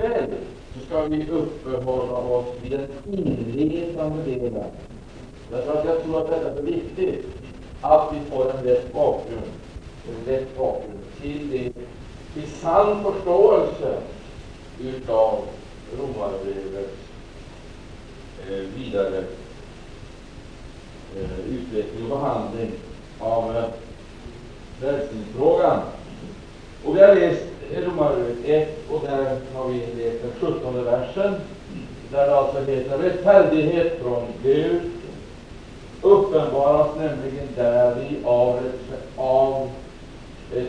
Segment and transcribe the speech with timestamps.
[0.00, 0.26] ikväll
[0.74, 4.64] så ska vi uppehålla oss vid den inledande delen.
[5.50, 7.26] Därför att jag tror att detta är så viktigt
[7.80, 9.50] att vi får en rätt bakgrund,
[10.08, 11.72] en rätt bakgrund till, det,
[12.34, 13.98] till sann förståelse
[14.80, 15.38] utav
[15.98, 16.96] Romarbrevets
[18.50, 19.24] eh, vidare
[21.16, 22.70] eh, utveckling och behandling
[23.18, 23.64] av eh,
[24.80, 25.80] frälsningsfrågan.
[26.84, 31.34] Och vi har läst Romarbrevet 1 och där har vi läst den 17 versen
[32.12, 34.82] där det alltså heter rättfärdighet från Gud
[36.02, 38.58] uppenbaras nämligen däri av,
[39.16, 39.70] av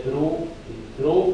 [0.03, 1.33] tro till tro.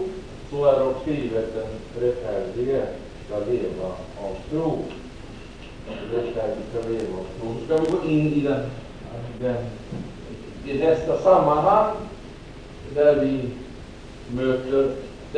[0.52, 2.85] Så är det skrivet, den rättfärdige
[3.26, 3.88] skall leva
[4.18, 4.77] av tro.
[6.13, 7.54] Rättfärdige ska leva av tro.
[7.54, 8.70] Nu ska vi gå in i den,
[9.40, 9.65] den
[10.65, 11.95] i nästa sammanhang
[12.95, 13.49] där vi
[14.35, 14.91] möter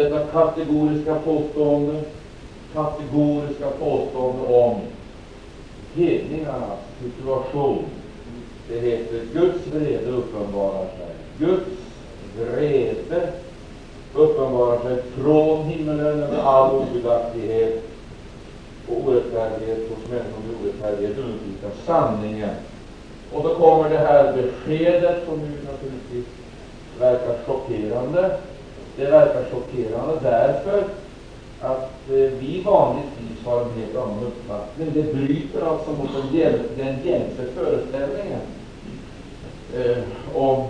[0.03, 2.01] detta kategoriska påstående,
[2.73, 4.79] kategoriska påstående om
[5.93, 7.85] hedningarnas situation.
[8.67, 11.15] Det heter Guds vrede uppenbarar sig.
[11.37, 11.69] Guds
[12.37, 13.29] vrede
[14.13, 17.83] uppenbarar sig från himmelen över all ogudaktighet
[18.87, 22.55] och orättfärdighet hos människor med orättfärdighet undviker sanningen.
[23.33, 26.25] Och då kommer det här beskedet som nu naturligtvis
[26.99, 28.37] verkar chockerande.
[28.99, 30.83] Det verkar chockerande därför
[31.61, 34.91] att eh, vi vanligtvis har en helt annan uppfattning.
[34.93, 38.41] Det bryter alltså mot den, gäl den gängse föreställningen
[39.75, 39.97] eh,
[40.33, 40.63] om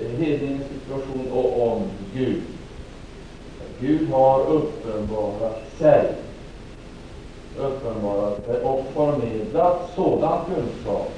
[0.00, 1.82] eh, hedningens situation och om
[2.14, 2.42] Gud.
[3.80, 6.12] Gud har uppenbarat sig,
[7.58, 11.12] uppenbarat sig och förmedlat sådan kunskap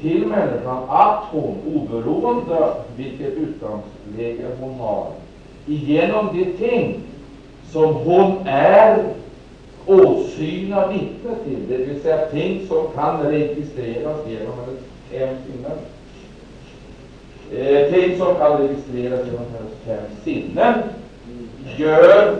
[0.00, 5.06] till människan att hon, oberoende vilket utgångsläge hon har,
[5.66, 7.00] genom de ting
[7.70, 9.04] som hon är
[9.86, 14.80] åsyna vittne till, det vill säga ting som kan registreras genom hennes
[15.10, 15.78] fem sinnen,
[17.52, 20.74] eh, ting som kan registreras genom hennes fem sinnen,
[21.76, 22.36] gör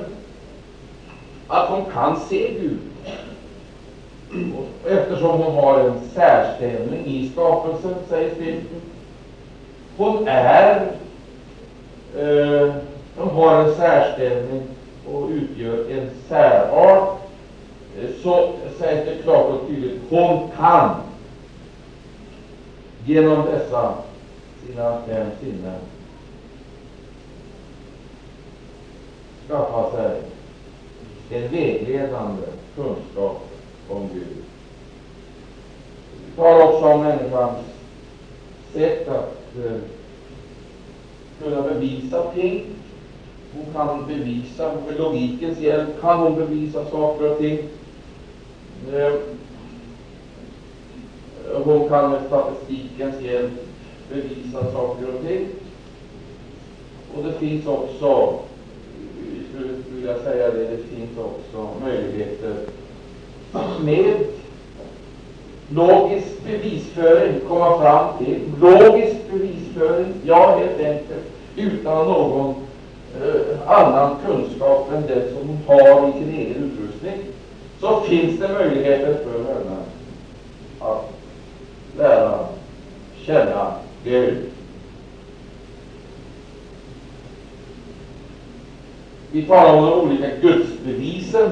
[1.48, 2.78] att hon kan se Gud
[4.86, 8.80] eftersom hon har en särställning i skapelsen, säger skriften.
[9.96, 10.92] Hon är
[12.18, 12.74] eh,
[13.16, 14.62] hon har en särställning
[15.12, 17.18] och utgör en särart.
[17.98, 20.90] Eh, så sägs det klart och tydligt, hon kan
[23.04, 23.94] genom dessa
[24.66, 25.80] sina fem sinnen
[29.48, 30.20] skaffa sig
[31.30, 32.42] en vägledande
[32.76, 33.51] kunskap
[33.92, 34.36] om Gud.
[36.26, 37.58] Vi talar också om människans
[38.72, 39.80] sätt att eh,
[41.42, 42.64] kunna bevisa ting.
[43.54, 47.58] Hon kan bevisa, med logikens hjälp kan hon bevisa saker och ting.
[48.92, 49.12] Eh,
[51.64, 53.52] hon kan med statistikens hjälp
[54.08, 55.46] bevisa saker och ting.
[57.16, 58.38] Och det finns också,
[59.48, 62.54] skulle vilja säga det, det finns också möjligheter
[63.80, 64.14] med
[65.68, 72.54] logisk bevisföring komma fram till, logisk bevisföring, ja, helt enkelt, utan någon
[73.22, 77.18] eh, annan kunskap än den som hon har i sin egen utrustning,
[77.80, 79.76] så finns det möjligheter för henne
[80.80, 81.12] att
[81.98, 82.38] lära
[83.26, 83.72] känna
[84.04, 84.38] Gud.
[89.32, 91.50] Vi talar om de olika gudsbevisen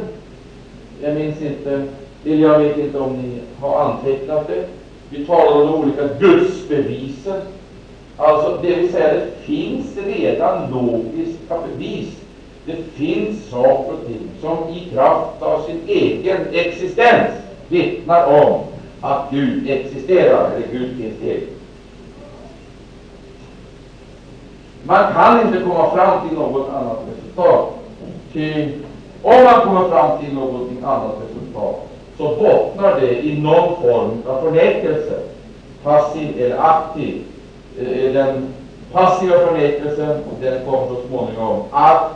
[1.02, 1.86] jag minns inte,
[2.24, 4.64] eller jag vet inte om ni har antecknat det.
[5.10, 7.40] Vi talar om de olika gudsbevisen.
[8.16, 12.08] Alltså, det vill säga, det finns redan logiska bevis.
[12.66, 17.30] Det finns saker och ting som i kraft av sin egen existens
[17.68, 18.60] vittnar om
[19.00, 21.40] att Gud existerar, eller Gud finns till.
[24.82, 27.74] Man kan inte komma fram till något annat resultat.
[28.32, 28.72] Ty
[29.22, 31.88] om man kommer fram till någonting annat resultat,
[32.18, 35.18] så bottnar det i någon form av förnekelse,
[35.82, 37.22] passiv eller aktiv.
[37.78, 38.54] Eh, den
[38.92, 42.10] passiva förnekelsen, den kommer så småningom att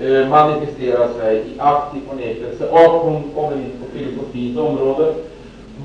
[0.00, 5.14] eh, manifestera sig i aktiv förnekelse, och hon kommer in på filosofins område.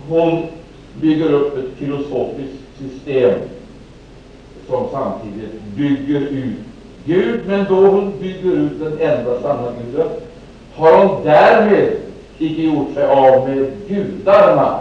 [0.10, 0.44] Hon
[1.02, 3.40] bygger upp ett filosofiskt system
[4.68, 6.56] som samtidigt bygger ut
[7.06, 10.08] Gud, men då hon bygger ut den enda sanna Guden,
[10.74, 11.92] har hon därmed
[12.38, 14.80] icke gjort sig av med gudarna.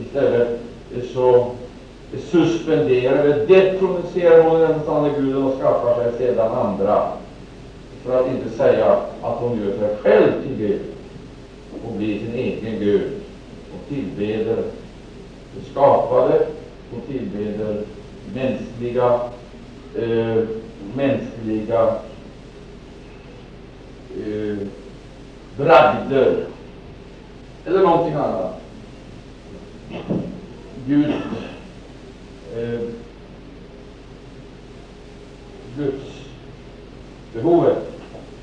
[0.00, 0.60] Istället
[0.96, 1.36] eh, så
[2.12, 7.08] eh, suspenderar eller detroniserar hon den sanna Guden och skaffar sig sedan andra
[8.04, 10.80] för att inte säga att hon gör sig själv till Gud
[11.86, 13.10] och blir sin egen Gud
[13.72, 14.56] och tillbeder
[15.54, 16.46] det skapade
[16.92, 17.82] och tillbeder
[18.34, 19.20] mänskliga
[19.94, 20.44] eh,
[20.96, 21.94] mänskliga
[24.16, 24.66] eh,
[25.56, 26.44] bragder
[27.66, 28.60] eller någonting annat.
[30.86, 31.12] Gud
[32.56, 32.80] eh,
[35.76, 36.22] Guds
[37.34, 37.78] behovet,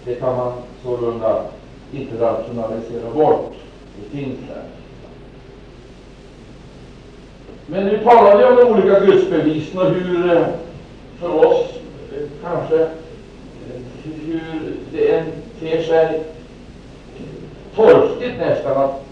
[0.06, 0.54] det kan man
[0.84, 1.46] sålunda
[1.92, 3.54] inte rationalisera bort.
[3.96, 4.64] Det finns där.
[7.68, 10.48] Men nu talar vi om de olika gudsbevisen och hur eh,
[11.20, 11.66] för oss
[12.44, 12.88] kanske
[14.04, 15.26] hur det än
[15.60, 16.24] ter sig
[17.76, 19.04] torftigt nästan att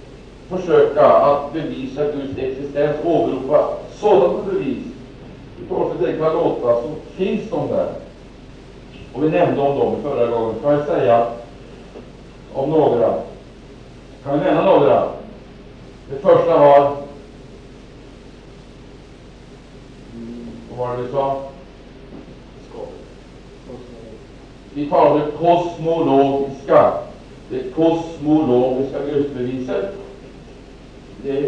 [0.50, 4.86] försöka att bevisa Guds existens, åberopa sådana bevis.
[5.62, 7.90] I torftigt det kan låta så finns de där.
[9.14, 10.56] Och vi nämnde om dem förra gången.
[10.62, 11.28] Kan jag säga
[12.54, 13.14] om några?
[14.24, 15.10] Kan vi nämna några?
[16.10, 16.92] Det första var
[20.70, 21.42] Vad var det vi sa?
[24.78, 26.94] Vi talar det kosmologiska,
[27.50, 29.94] det kosmologiska gudsbeviset.
[31.24, 31.42] Det,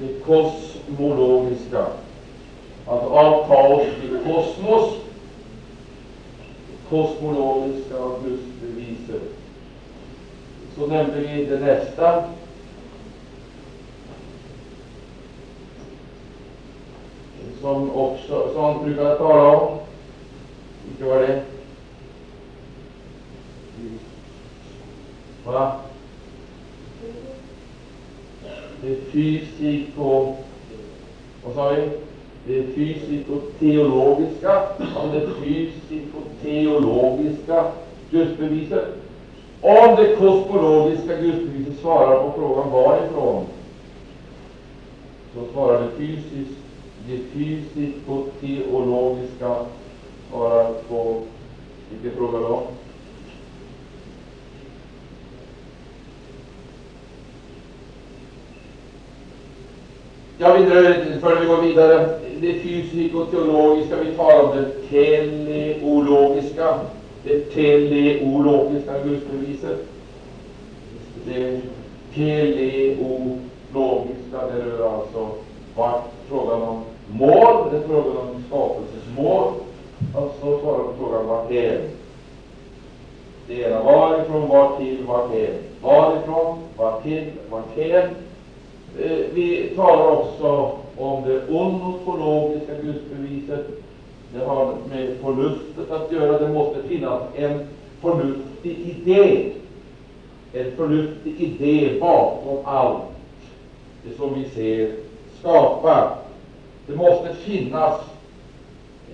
[0.00, 1.86] det kosmologiska,
[2.86, 4.90] att av kaos till kosmos.
[6.88, 9.22] Kosmologiska gudsbeviset.
[10.76, 12.24] Så nämnde vi det nästa.
[17.60, 19.78] som också som brukar tala om.
[20.88, 21.53] Vilket var det?
[25.44, 25.72] Va?
[28.82, 30.34] Det fysiko...
[31.44, 31.88] Vad sa vi?
[32.46, 37.64] Det fysikoteologiska, om det fysikoteologiska
[38.10, 38.88] gudsbeviset.
[39.60, 43.46] Om det kosmologiska gudsbeviset svarar på frågan varifrån,
[45.34, 46.58] så svarar det fysiskt
[47.06, 49.56] det fysikoteologiska
[50.30, 51.20] svarar på
[51.90, 52.62] vilken fråga då?
[60.38, 62.18] Ja, vidare, för vi går vidare.
[62.40, 66.78] Det fysikoteologiska, vi talar om det teleologiska,
[67.24, 69.86] det teleologiska gudsbeviset.
[71.26, 71.60] Det
[72.14, 73.26] teleologiska,
[74.52, 75.28] det rör alltså
[75.76, 79.52] vart frågan om mål, det är frågan om skapelsesmål.
[80.16, 81.80] Alltså svarar på frågan varthän.
[83.46, 85.54] Det ena varifrån, vart till, varthän.
[85.82, 88.14] Varifrån, vart till, varthän.
[89.00, 93.66] Eh, vi talar också om det onotologiska gudsbeviset.
[94.32, 96.38] Det har med förnuftet att göra.
[96.38, 97.66] Det måste finnas en
[98.00, 99.52] förnuftig idé.
[100.52, 103.02] En förnuftig idé bakom allt
[104.02, 104.92] det som vi ser
[105.40, 106.18] skapa.
[106.86, 108.00] Det måste finnas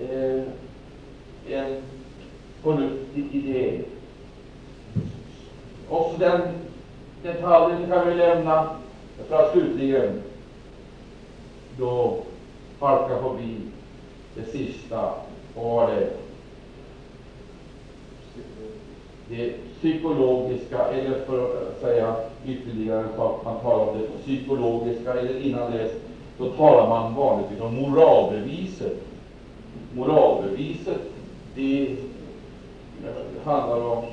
[0.01, 0.43] eh,
[1.49, 1.81] en
[2.63, 3.79] förnuftig idé.
[5.89, 6.41] Också den
[7.23, 8.69] detaljen kan vi lämna
[9.27, 10.21] för att slutligen
[11.77, 12.17] då
[12.79, 13.57] halka förbi
[14.35, 15.13] det sista.
[15.55, 16.09] Vad var det?
[19.29, 22.15] Det psykologiska, eller för att säga
[22.45, 25.91] ytterligare en sak, man talar om det psykologiska, eller innan dess
[26.37, 28.97] då talar man vanligtvis om moralbeviset.
[29.95, 31.01] Moralbeviset,
[31.55, 31.95] det
[33.43, 34.03] handlar om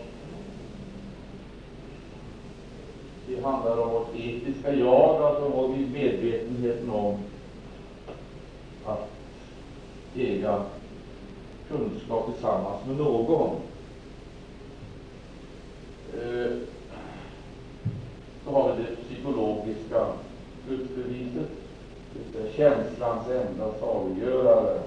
[3.29, 7.15] det handlar om vårt etiska jag, alltså och medvetenheten om
[8.85, 9.11] att
[10.17, 10.63] äga
[11.69, 13.57] kunskap tillsammans med någon.
[16.15, 16.53] Eh,
[18.45, 20.07] så har vi det psykologiska
[20.69, 21.49] gudsbeviset
[22.33, 24.81] det är känslans enda saliggörare,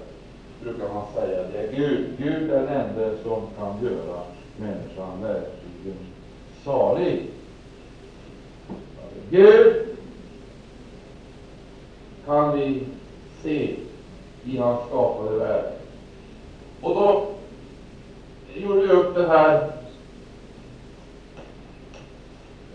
[0.63, 1.43] brukar man säga.
[1.53, 2.07] Det är Gud.
[2.17, 4.21] Gud är den enda som kan göra
[4.57, 5.97] människan verkligen
[6.63, 7.23] salig.
[9.31, 9.75] Gud
[12.25, 12.83] kan vi
[13.43, 13.75] se
[14.43, 15.65] i hans skapade värld.
[16.81, 17.27] Och då
[18.53, 19.71] gjorde vi upp den här,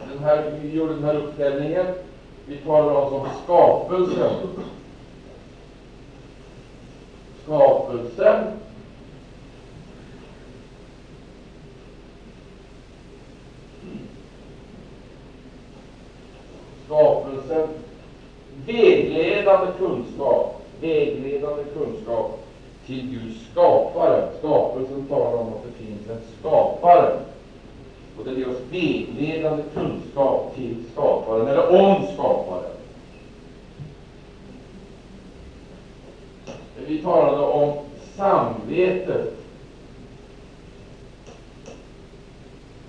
[0.08, 1.86] den här, vi gjorde den här uppställningen
[2.48, 4.32] vi talar alltså om skapelsen.
[7.42, 8.44] Skapelsen.
[16.86, 17.68] Skapelsen.
[18.66, 20.62] Vägledande kunskap.
[20.80, 22.40] Vägledande kunskap
[22.86, 24.28] till Guds skapare.
[24.38, 27.18] Skapelsen talar om att det finns en skapare.
[28.18, 32.70] Och det ger oss vägledande kunskap till skaparen, eller om skaparen.
[36.86, 37.72] Vi talade om
[38.16, 39.32] samvetet.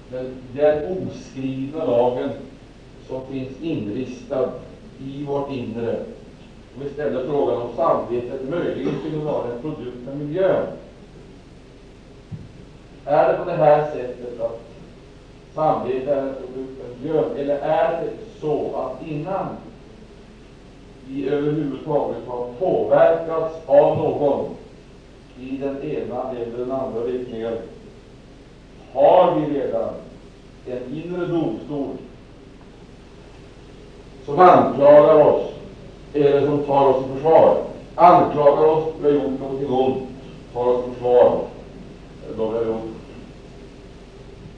[0.09, 2.29] Den, den oskrivna lagen
[3.07, 4.49] som finns inristad
[4.99, 5.99] i vårt inre.
[6.75, 10.67] Och vi ställer frågan om samvetet möjligen skulle vara en produkt av miljön.
[13.05, 14.61] Är det på det här sättet att
[15.53, 18.11] samvetet är en produkt av miljön, eller är det
[18.41, 19.47] så att innan
[21.07, 24.45] vi överhuvudtaget har påverkats av någon
[25.39, 27.53] i den ena eller den andra riktningen,
[28.93, 29.93] har vi redan
[30.65, 31.97] en inre domstol
[34.27, 35.43] som anklagar oss
[36.13, 37.57] eller som tar oss i försvar.
[37.95, 40.03] Anklagar oss för att vi gjort någonting ont,
[40.53, 41.39] tar oss i försvar
[42.37, 42.81] då vi har gjort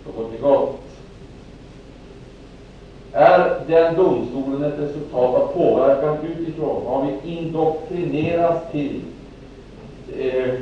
[0.06, 0.76] någonting gott.
[3.12, 6.86] Är den domstolen ett resultat av påverkan utifrån?
[6.86, 9.02] Har vi indoktrinerats till
[10.18, 10.54] eh,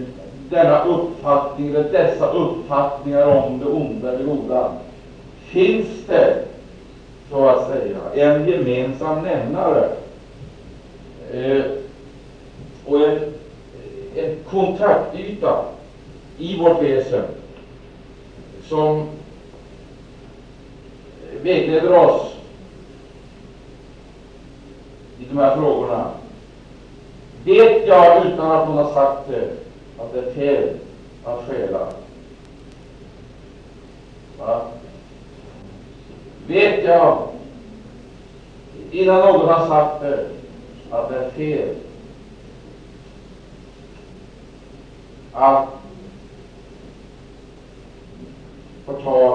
[0.50, 4.72] denna uppfattning, eller dessa uppfattningar om det onda eller goda?
[5.40, 6.44] Finns det,
[7.30, 9.90] så att säga, en gemensam nämnare
[11.32, 11.66] eh,
[12.86, 13.34] och en,
[14.16, 15.66] en kontaktyta
[16.38, 17.26] i vårt väsen
[18.64, 19.08] som
[21.44, 22.34] vägleder oss
[25.20, 26.12] i de här frågorna.
[27.44, 29.50] Vet jag utan att någon har sagt det
[30.00, 30.70] att det är fel
[31.24, 31.88] att stjäla?
[34.40, 34.62] Va?
[36.48, 37.28] Vet jag
[38.92, 40.26] innan någon har sagt det
[40.92, 41.76] att det är fel
[45.34, 45.68] att
[48.86, 49.27] förtala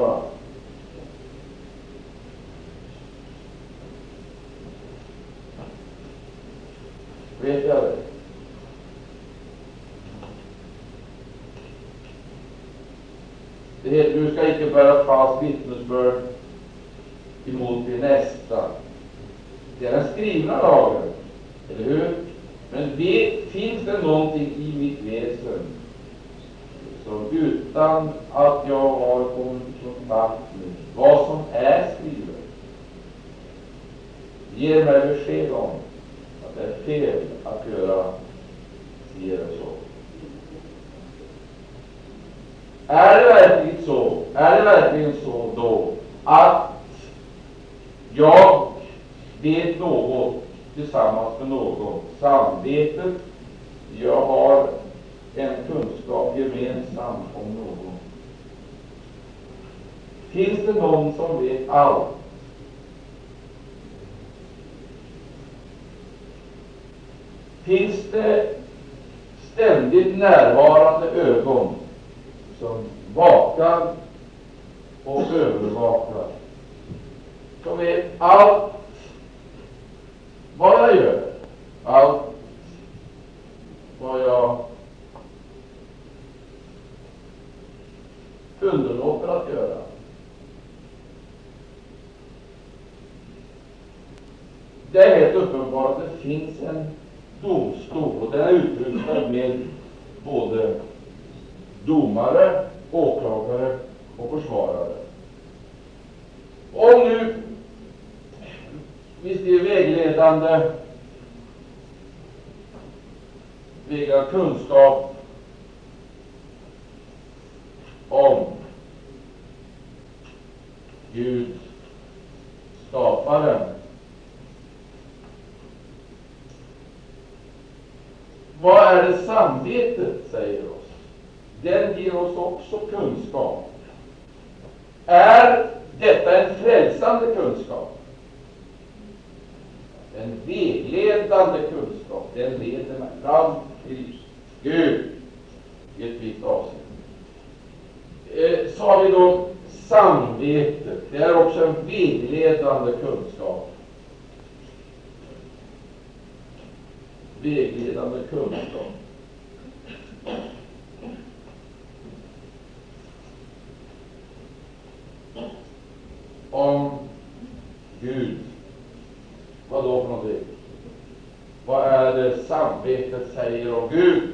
[171.73, 174.29] Vad är det samvetet säger om Gud?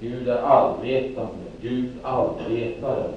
[0.00, 3.08] Gud är allvetande, Gud allvetare.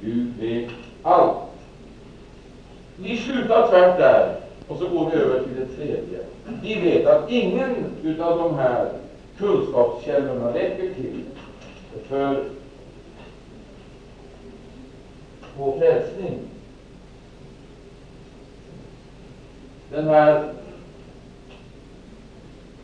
[0.00, 0.70] Gud vet
[1.02, 1.36] allt.
[2.96, 6.20] Vi slutar tvärt där, och så går vi över till det tredje.
[6.62, 7.84] Vi vet att ingen
[8.20, 8.92] av de här
[9.38, 11.22] kunskapskällorna räcker till
[12.08, 12.44] för
[15.56, 16.38] vår frälsning.
[19.90, 20.52] Den här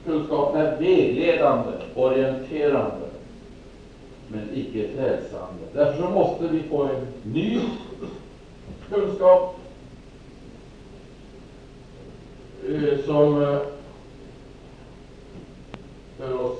[0.04, 3.06] kunskapen är vägledande, orienterande,
[4.28, 5.62] men icke frälsande.
[5.74, 7.60] Därför så måste vi få en ny
[8.90, 9.56] kunskap
[12.68, 13.58] eh, som eh,
[16.18, 16.58] för oss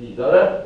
[0.00, 0.62] vidare.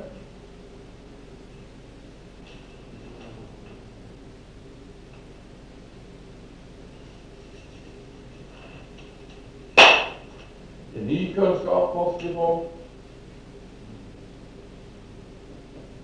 [10.96, 12.62] En ny kunskap måste vi få.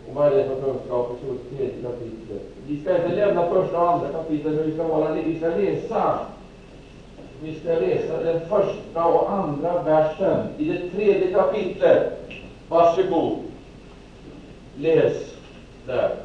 [0.08, 1.18] Och vad är det för kunskap?
[1.22, 2.42] Vi i tredje kapitlet.
[2.66, 6.18] Vi ska inte lämna första och andra kapitlet, men vi ska, vara, vi ska läsa
[7.40, 12.20] vi ska läsa den första och andra versen i det tredje kapitlet.
[12.68, 13.38] Varsågod.
[14.76, 15.34] Läs
[15.86, 16.16] där.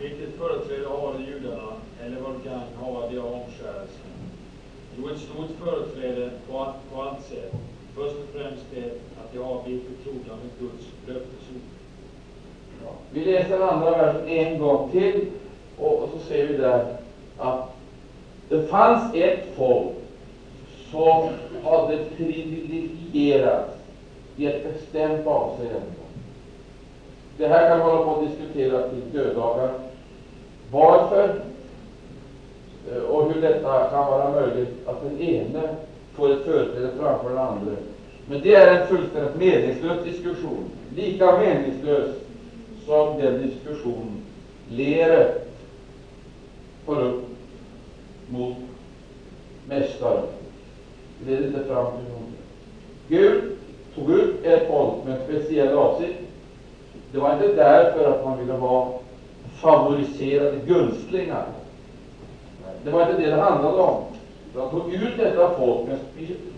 [0.00, 1.72] Vilket företräde har judarna,
[2.04, 4.07] eller vad gagn har de av omskärelsen?
[5.00, 7.52] Jo, ett stort företräde på, på allt sätt.
[7.94, 8.84] Först och främst det
[9.20, 9.82] att de har blivit
[10.26, 11.62] med Guds löftesord.
[12.84, 12.90] Ja.
[13.10, 15.26] Vi läser den andra versen en gång till,
[15.78, 16.96] och, och så ser vi där
[17.38, 17.76] att
[18.48, 19.88] det fanns ett folk
[20.90, 21.28] som
[21.64, 23.72] hade privilegierats
[24.36, 25.80] i ett bestämt avseende.
[27.36, 29.74] Det här kan man hålla på att diskutera till döddagar.
[30.70, 31.40] Varför
[32.92, 35.68] Eh, och hur detta kan vara möjligt att den ene
[36.14, 37.72] får ett företräde framför den andra.
[38.28, 40.64] Men det är en fullständigt meningslös diskussion.
[40.96, 42.10] Lika meningslös
[42.86, 44.22] som den diskussion
[44.70, 45.34] Lere
[46.84, 47.24] får upp
[48.28, 48.54] mot
[49.68, 50.22] Mästaren.
[51.18, 52.38] Det leder inte fram till någonting.
[53.08, 53.42] Gud
[53.94, 56.18] tog ut ett folk med en speciell avsikt.
[57.12, 58.98] Det var inte därför att man ville ha
[59.60, 61.46] favoriserade gunstlingar.
[62.84, 64.02] Det var inte det det handlade om.
[64.56, 65.98] Han tog ut detta folk med,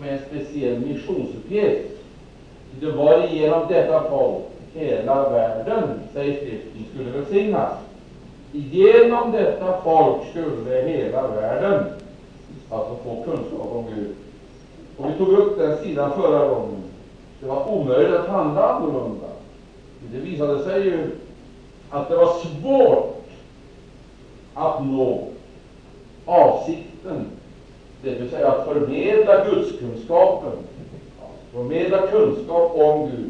[0.01, 1.91] med en speciell missionsuppgift.
[2.79, 7.71] Det var genom detta folk hela världen, säger skriften, skulle välsignas.
[8.51, 11.83] Genom detta folk skulle hela världen
[12.69, 14.15] alltså få kunskap om Gud.
[14.97, 16.83] Och vi tog upp den sidan förra gången.
[17.39, 19.27] Det var omöjligt att handla annorlunda.
[20.11, 21.09] Det visade sig ju
[21.89, 23.27] att det var svårt
[24.53, 25.23] att nå
[26.31, 27.25] avsikten,
[28.01, 30.51] det vill säga att förmedla gudskunskapen,
[31.53, 33.29] förmedla kunskap om Gud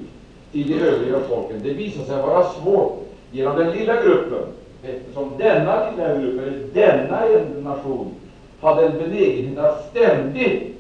[0.52, 1.60] till de övriga folken.
[1.64, 2.98] Det visade sig vara svårt
[3.32, 4.44] genom den lilla gruppen,
[4.84, 7.22] eftersom denna lilla grupp, eller denna
[7.74, 8.12] nation,
[8.62, 10.78] hade en benägenhet att ständigt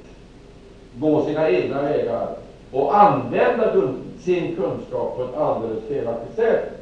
[0.94, 2.28] gå sina egna vägar
[2.72, 3.74] och använda
[4.20, 6.81] sin kunskap på ett alldeles felaktigt sätt.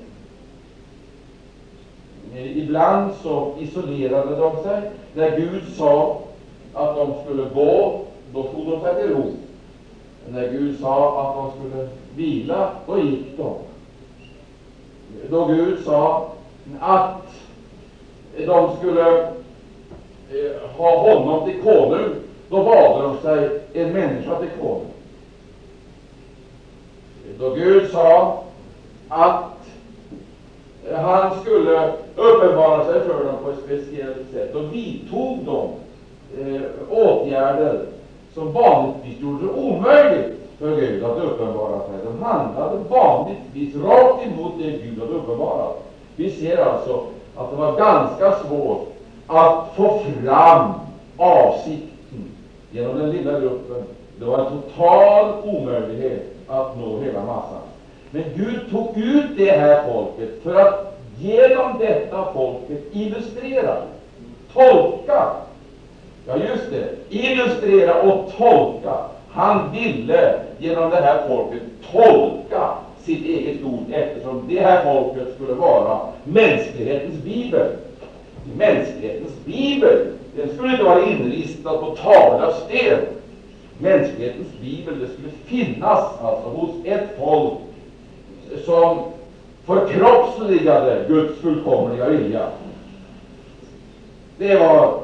[2.35, 4.81] Eh, ibland så isolerade de sig.
[5.13, 6.21] När Gud sa
[6.73, 8.01] att de skulle gå,
[8.33, 9.31] då tog de sig till ro.
[10.29, 13.53] När Gud sa att de skulle vila, då gick de.
[15.29, 16.31] Då Gud sa
[16.79, 17.21] att
[18.37, 19.19] de skulle
[20.31, 22.15] eh, ha honom till konung,
[22.49, 24.85] då valde de sig en människa till konung.
[27.39, 28.43] Då Gud sa
[29.07, 29.58] att
[30.95, 35.69] han skulle uppenbara sig för dem på ett speciellt sätt, då vidtog de
[36.41, 37.85] eh, åtgärder
[38.33, 41.97] som vanligtvis gjorde det omöjligt för Gud att uppenbara sig.
[42.03, 45.83] De handlade vanligtvis rakt emot det Gud hade uppenbarat.
[46.15, 47.03] Vi ser alltså
[47.35, 48.93] att det var ganska svårt
[49.27, 50.71] att få fram
[51.17, 52.31] avsikten
[52.71, 53.83] genom den lilla gruppen.
[54.19, 57.68] Det var en total omöjlighet att nå hela massan.
[58.11, 63.77] Men Gud tog ut det här folket för att genom detta folket illustrera,
[64.53, 65.31] tolka,
[66.27, 68.97] ja just det, illustrera och tolka.
[69.29, 72.69] Han ville genom det här folket tolka
[73.03, 77.67] sitt eget ord, eftersom det här folket skulle vara mänsklighetens bibel.
[78.57, 82.99] Mänsklighetens bibel, den skulle inte vara inristad på tavla och sten.
[83.77, 87.53] Mänsklighetens bibel, det skulle finnas alltså hos ett folk
[88.65, 89.03] som
[89.65, 92.49] förkroppsligade Guds fullkomliga vilja.
[94.37, 95.03] Det var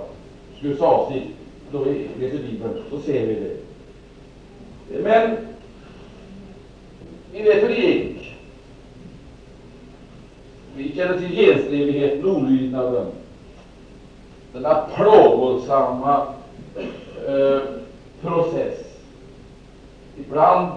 [0.62, 1.28] Guds avsikt.
[1.72, 5.02] Då vi läser Bibeln, så ser vi det.
[5.04, 5.38] Men
[7.32, 8.36] vi vet hur det gick.
[10.76, 13.08] Vi känner till genstridigheten, olydnaden,
[14.54, 16.28] denna plågosamma
[17.28, 17.62] eh,
[18.22, 18.80] process.
[20.18, 20.72] Ibland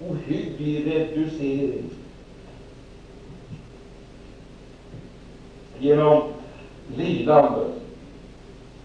[0.00, 1.90] ohygglig reducering
[5.78, 6.22] genom
[6.96, 7.64] lidande,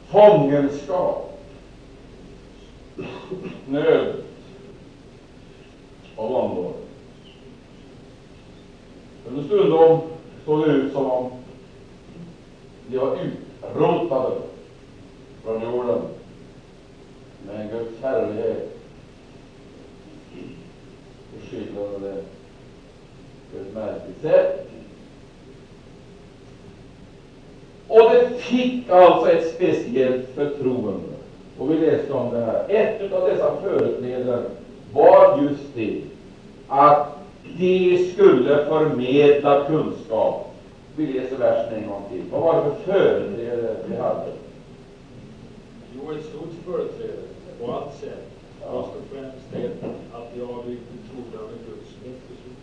[0.08, 1.40] fångenskap,
[3.66, 4.16] nöd
[6.16, 6.74] och vanvård.
[9.28, 10.02] Understundom
[10.46, 11.32] såg det ut som om
[12.88, 14.36] de var utrotade
[15.44, 16.02] från jorden.
[17.48, 18.02] Men Guds
[21.34, 22.24] och beskyddade det
[23.52, 24.70] på ett märkligt sätt.
[27.88, 31.14] Och det fick alltså ett speciellt förtroende.
[31.58, 32.66] Och vi läste om det här.
[32.70, 34.44] Ett av dessa företrädare
[34.94, 36.02] var just det
[36.68, 37.08] att
[37.58, 40.56] de skulle förmedla kunskap.
[40.96, 42.24] Vi läser versen en gång till.
[42.32, 44.32] Vad var det för företrädare vi hade?
[45.96, 47.22] Jo, ett stort företräde
[47.60, 48.33] på allt sätt.
[48.72, 52.58] Först och främst det att jag blir betrodd betrodda Guds löftesord.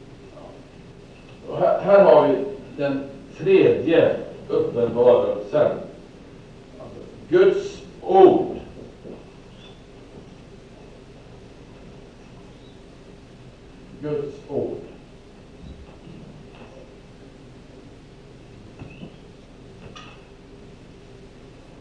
[1.60, 2.44] Här, här har vi
[2.76, 3.04] den
[3.38, 4.16] tredje
[4.48, 5.70] uppenbarelsen.
[7.28, 8.56] Guds ord.
[14.00, 14.78] Guds ord.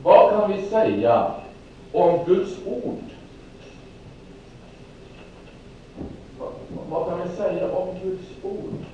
[0.04, 1.32] Vad kan vi säga
[1.92, 3.19] om Guds ord?
[6.90, 8.86] Vad, kan vi säga om Guds ord?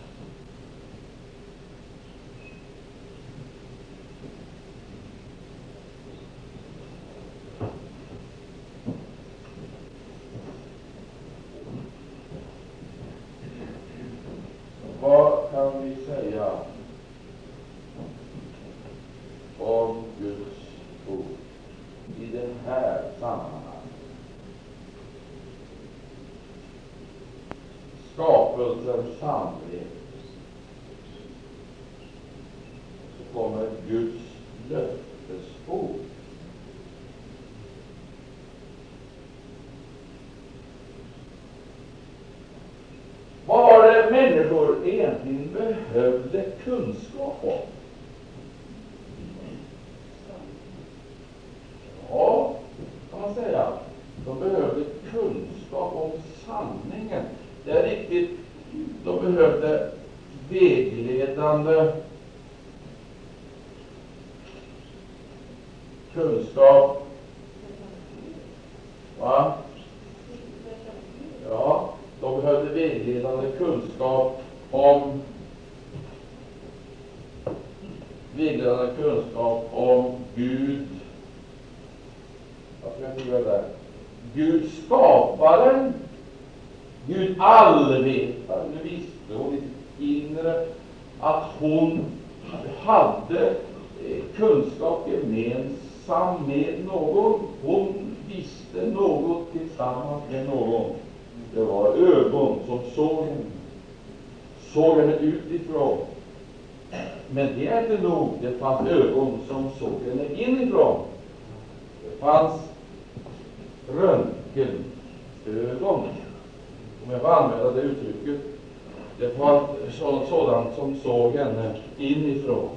[119.19, 122.69] Det var så, sådant som såg henne inifrån.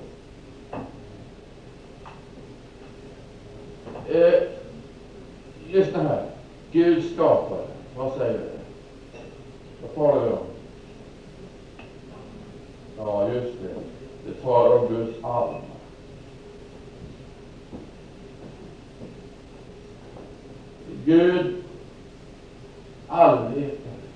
[4.09, 4.43] Eh,
[5.71, 6.25] lyssna här.
[6.73, 7.67] Gud skapade.
[7.97, 8.59] Vad säger det?
[9.83, 10.39] Vad talar vi om?
[12.99, 13.75] Ja, just det.
[14.27, 15.63] Det talar om Guds alm.
[21.05, 21.55] Gud
[23.09, 24.08] allvetare.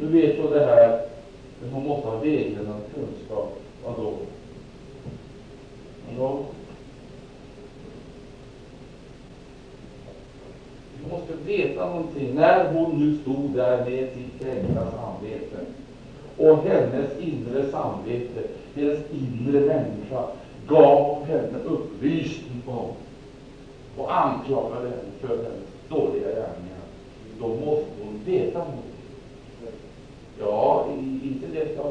[0.00, 1.00] Nu vet hon det här,
[1.60, 3.62] men hon måste ha vägledande kunskap.
[3.84, 4.12] Vadå?
[6.08, 6.38] Vadå?
[11.02, 12.34] Hon måste veta någonting.
[12.34, 15.66] När hon nu stod där med sitt kränkta samvete
[16.36, 18.42] och hennes inre samvete,
[18.74, 20.24] hennes inre människa,
[20.66, 22.88] gav henne upplysning om
[23.96, 26.84] och anklagade henne för hennes dåliga gärningar,
[27.38, 28.97] då måste hon veta någonting.
[30.40, 30.86] Ja,
[31.22, 31.82] inte det ska.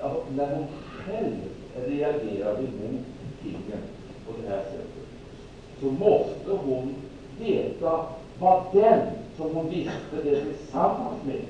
[0.00, 1.36] Alltså, när hon själv
[1.86, 3.04] reagerade mot
[3.42, 3.82] tingen
[4.26, 5.06] på det här sättet,
[5.80, 6.94] så måste hon
[7.38, 8.04] veta
[8.38, 9.00] vad den
[9.36, 11.40] som hon visste det tillsammans med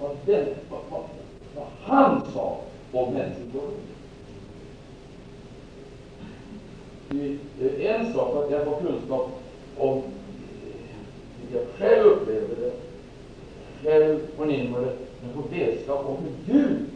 [0.00, 1.02] vad, den, vad, vad,
[1.56, 2.60] vad han sa
[2.92, 3.70] om människor.
[7.58, 9.30] Det är en sak att jag får kunskap
[9.78, 10.02] om
[11.38, 12.72] hur jag själv upplevde det,
[13.84, 14.92] själv förnimmer det,
[15.22, 16.86] men få vetskap om hur Gud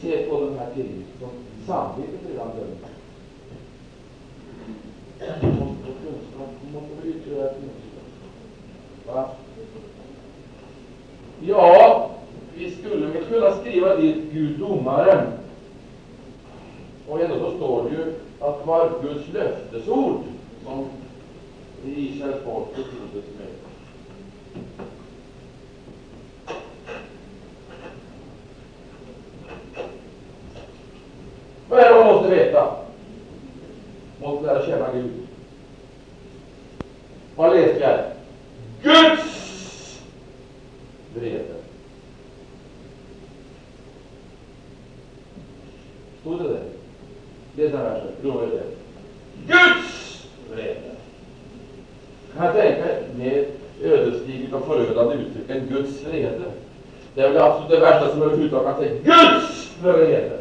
[0.00, 1.28] ser på den här tiden, som
[1.66, 2.92] samvetet redan dömer.
[5.40, 8.02] Vi måste få kunskap, vi måste få ytterligare kunskap.
[9.06, 9.30] Va?
[11.40, 12.10] Ja,
[12.54, 15.26] vi skulle väl kunna skriva dit Gud domaren.
[17.08, 20.20] Och ändå så står det ju att det var Guds löftesord
[20.64, 20.86] som
[21.86, 23.61] Israels folk betroddes med.
[31.68, 32.76] Vad är det man måste veta?
[34.20, 35.10] Måste lära känna Gud.
[37.36, 38.00] Vad läste jag?
[38.82, 40.02] Guds
[41.14, 41.54] vrede.
[46.20, 46.62] Stod det där?
[47.56, 48.08] Läs den versen.
[48.20, 48.62] Prova det.
[49.46, 50.80] Guds vrede.
[52.36, 52.84] Kan jag tänka
[53.16, 53.48] mig
[53.84, 56.44] ödesdigert och förödande uttryck än Guds vrede?
[57.14, 58.94] Det är väl absolut det värsta som överhuvudtaget kan säga.
[59.04, 60.38] Guds vrede!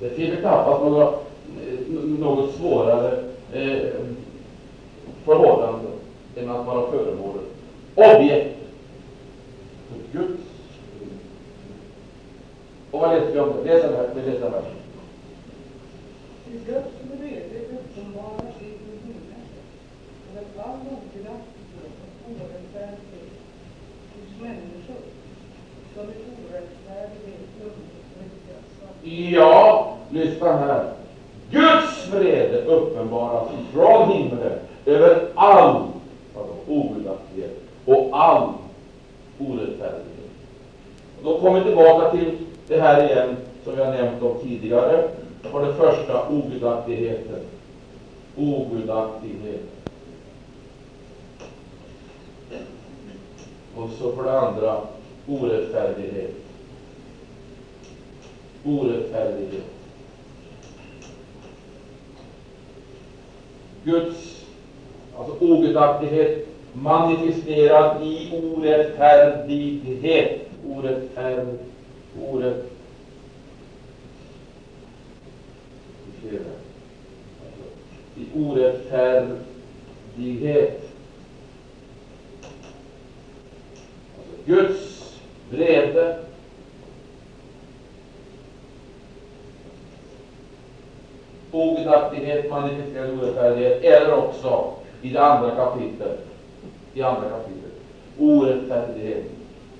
[0.00, 1.26] Det finns knappast något,
[1.66, 3.88] eh, något svårare eh,
[5.24, 5.88] förhållande
[6.36, 7.44] än att vara föremålet.
[7.94, 8.56] objekt
[9.88, 10.42] för Guds
[12.90, 13.64] Och vad läser vi om det?
[13.64, 14.62] Läs den här, läs den här.
[16.66, 19.42] Guds vrede uppenbar i din himmel
[20.36, 21.92] över all ogudaktighet
[22.24, 23.32] och orättfärdighet
[24.14, 25.02] hos människor
[25.94, 28.64] som i orättfärdighet undertryckas.
[29.32, 30.84] Ja, lyssna här.
[31.50, 34.52] Guds vrede uppenbaras från himlen
[34.86, 35.82] över all
[36.68, 38.52] ogudaktighet och all
[39.38, 40.30] orättfärdighet.
[41.18, 42.30] Och då kommer vi tillbaka till
[42.68, 45.08] det här igen som vi har nämnt om tidigare.
[45.42, 47.40] För det första ogudaktigheten.
[48.36, 49.62] Ogudaktighet.
[53.76, 54.76] Och så för det andra
[55.28, 56.34] orättfärdighet.
[58.64, 59.77] Orättfärdighet.
[63.88, 64.44] Guds,
[65.18, 70.40] alltså ogudaktighet manifesterad i orättfärdighet.
[70.68, 71.46] Orättfärd,
[72.30, 72.64] orätt,
[78.16, 80.82] i orättfärdighet.
[84.18, 85.14] Alltså, Guds
[85.50, 86.27] vrede
[91.58, 96.26] ogudaktighet, manifesterad orättfärdighet, eller också i det andra kapitlet,
[96.94, 97.72] i andra kapitlet,
[98.18, 99.24] orättfärdighet,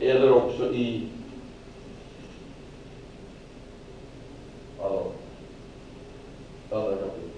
[0.01, 1.03] eller också i
[4.81, 5.03] vadå?
[6.71, 7.29] Andra kapitlet.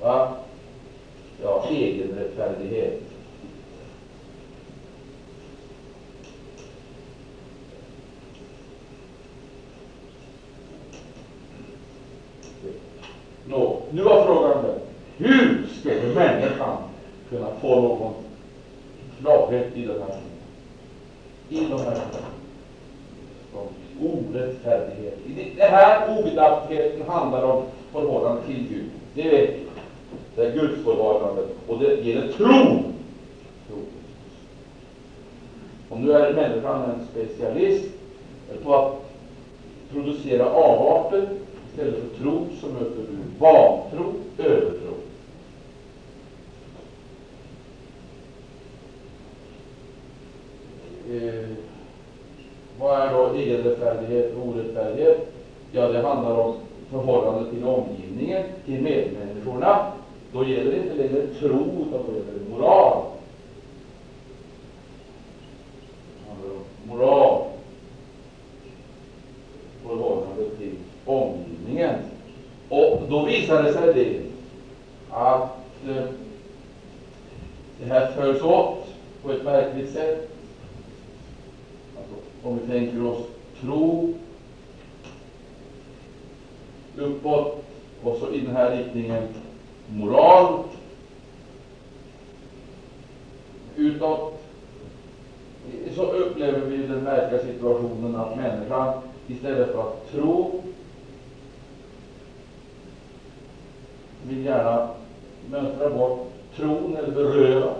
[0.00, 0.34] Va?
[1.42, 3.09] Ja, egenrättfärdighet.
[13.50, 14.74] Nå, nu var frågan den.
[15.16, 16.76] Hur skulle människan
[17.30, 18.12] kunna få någon
[19.20, 20.14] klarhet i den här
[21.48, 21.98] i de här
[24.00, 25.18] orättfärdighet.
[25.26, 28.84] I det- Det här ogudaktigheten handlar om förhållandet till Gud.
[29.14, 29.62] Det vet vi.
[30.34, 32.84] Det är Guds förhållande och det gäller tron.
[33.68, 33.78] Tro.
[35.88, 37.84] Om nu är människan en specialist
[38.62, 39.02] på att
[39.90, 41.26] producera avarter
[41.70, 44.94] istället för tro så möter du vantro, övertro.
[51.10, 51.48] Eh,
[52.78, 55.32] vad är då egenrättfärdighet och orättfärdighet?
[55.72, 56.54] Ja, det handlar om
[56.90, 59.92] förhållandet till omgivningen, till medmänniskorna.
[60.32, 63.02] Då gäller det inte längre tro, utan då gäller det moral.
[66.18, 67.42] Det handlar om moral.
[69.82, 71.49] Förhållandet till omgivningen.
[72.68, 74.20] Och då visar det sig det
[75.10, 75.56] att
[75.88, 76.04] eh,
[77.78, 78.86] det här följs åt
[79.22, 80.30] på ett märkligt sätt.
[81.96, 83.26] Alltså, om vi tänker oss
[83.60, 84.14] tro
[86.96, 87.64] uppåt
[88.02, 89.28] och så i den här riktningen
[89.88, 90.62] moral
[93.76, 94.42] utåt
[95.94, 100.62] så upplever vi den märkliga situationen att människan istället för att tro
[104.26, 104.88] vill gärna
[105.50, 107.74] mönstra bort tron eller beröva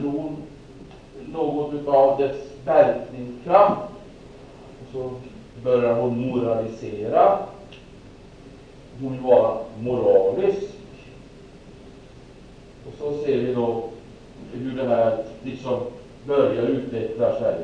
[0.00, 0.36] tron
[1.26, 3.82] något av dess verkningskraft.
[4.80, 5.10] Och så
[5.64, 7.38] börjar hon moralisera.
[9.00, 10.72] Hon vill vara moralisk.
[12.86, 13.84] Och så ser vi då
[14.52, 15.80] hur det här liksom
[16.26, 17.56] börjar utveckla sig.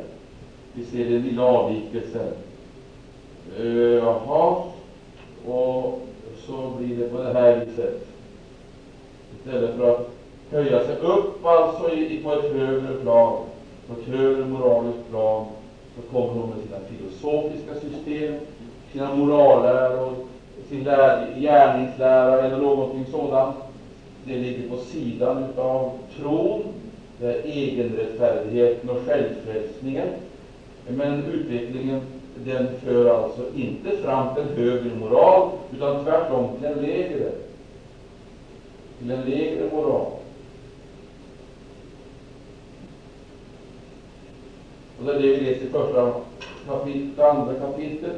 [0.72, 2.32] Vi ser den lilla avvikelsen.
[3.60, 4.62] Uh, jaha,
[5.46, 6.00] och
[6.46, 8.07] så blir det på det här viset.
[9.38, 10.10] Istället för att
[10.50, 13.36] höja sig upp alltså i, på ett högre plan,
[13.86, 15.44] på ett högre moraliskt plan,
[15.96, 18.34] så kommer hon med sina filosofiska system,
[18.92, 20.14] sina moralläror,
[20.68, 20.84] sin
[21.40, 23.54] gärningslära eller någonting sådant.
[24.24, 26.66] Det ligger på sidan av tron,
[27.18, 30.08] det är egenrättfärdigheten och självfrälsningen.
[30.88, 32.02] Men utvecklingen
[32.44, 37.28] den för alltså inte fram till högre moral, utan tvärtom till en lägre.
[38.98, 40.12] Till en lägre moral.
[44.98, 46.12] Och det är det vi läser i första
[46.66, 48.16] kapitlet, andra kapitlet.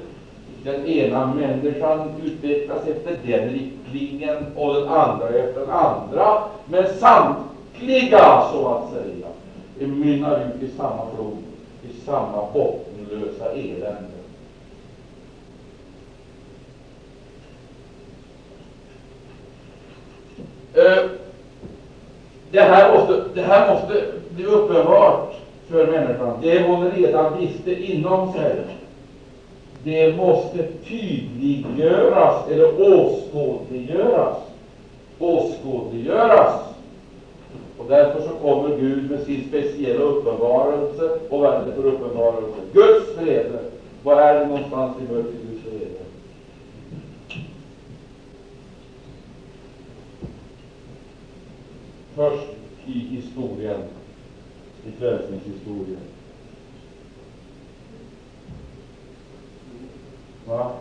[0.64, 6.42] Den ena människan utvecklas efter den riktlinjen och den andra efter den andra.
[6.66, 9.26] Men samtliga, så att säga,
[9.86, 11.36] mynnar ut i samma flod,
[11.82, 14.20] i samma bottenlösa elände.
[20.38, 21.04] Eh, Eh,
[22.50, 25.34] det här, måste, det här måste bli uppenbart
[25.68, 26.38] för människan.
[26.42, 28.56] Det hon redan visste inom sig.
[29.84, 34.36] Det måste tydliggöras eller åskådliggöras.
[35.18, 36.60] Åskådliggöras.
[37.78, 41.10] Och därför så kommer Gud med sin speciella uppenbarelse.
[41.28, 42.60] Och vad är det för uppenbarelse?
[42.72, 43.58] Guds vrede.
[44.02, 46.00] Var är det någonstans i mörkret Guds vrede?
[52.20, 52.46] Först
[52.86, 53.82] i historien
[54.86, 56.00] i frälsningshistorien.
[60.46, 60.72] Va?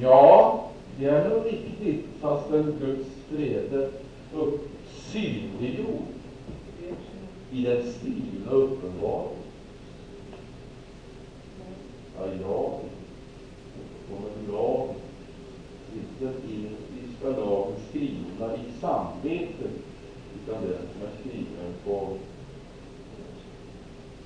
[0.00, 3.90] Ja, det är nog riktigt, fastän Guds vrede
[5.12, 6.02] synliggjord
[7.52, 9.36] i den skrivna uppenbarelsen.
[12.18, 12.80] Ja, jag
[14.08, 14.94] kommer lag
[15.96, 19.72] sitter är ska lagen skrivna i samvetet,
[20.36, 22.08] utan den som är skriven på,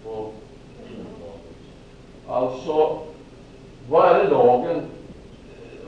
[0.04, 0.30] på
[2.28, 2.98] Alltså,
[3.90, 4.82] vad är lagen?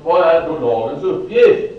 [0.04, 1.71] Vad är då lagens uppgift?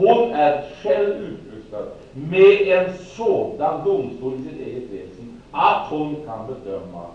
[0.00, 6.46] Hon är själv utrustad med en sådan domstol i sitt eget väsen att hon kan
[6.46, 7.06] bedöma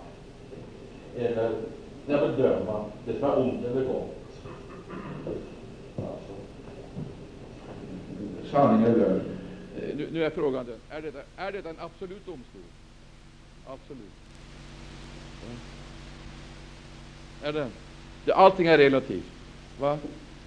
[1.17, 1.51] eller
[2.07, 4.15] bedöma det som är ont eller gott.
[5.97, 6.33] Alltså.
[8.51, 9.21] Sanning eller lögn.
[9.77, 12.61] Eh, nu, nu är frågan den, är detta, är detta en absolut domstol?
[13.67, 14.13] Absolut.
[15.41, 15.47] Ja.
[17.47, 17.67] Är det?
[18.25, 18.33] det?
[18.33, 19.31] Allting är relativt.
[19.79, 19.97] Va?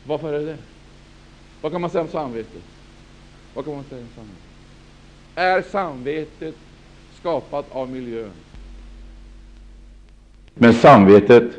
[0.07, 0.59] Varför är det det?
[1.61, 2.62] Vad kan man säga om samvetet?
[3.54, 4.42] Vad kan man säga om samvetet?
[5.34, 6.56] Är samvetet
[7.11, 8.32] skapat av miljön?
[10.54, 11.59] Men samvetet,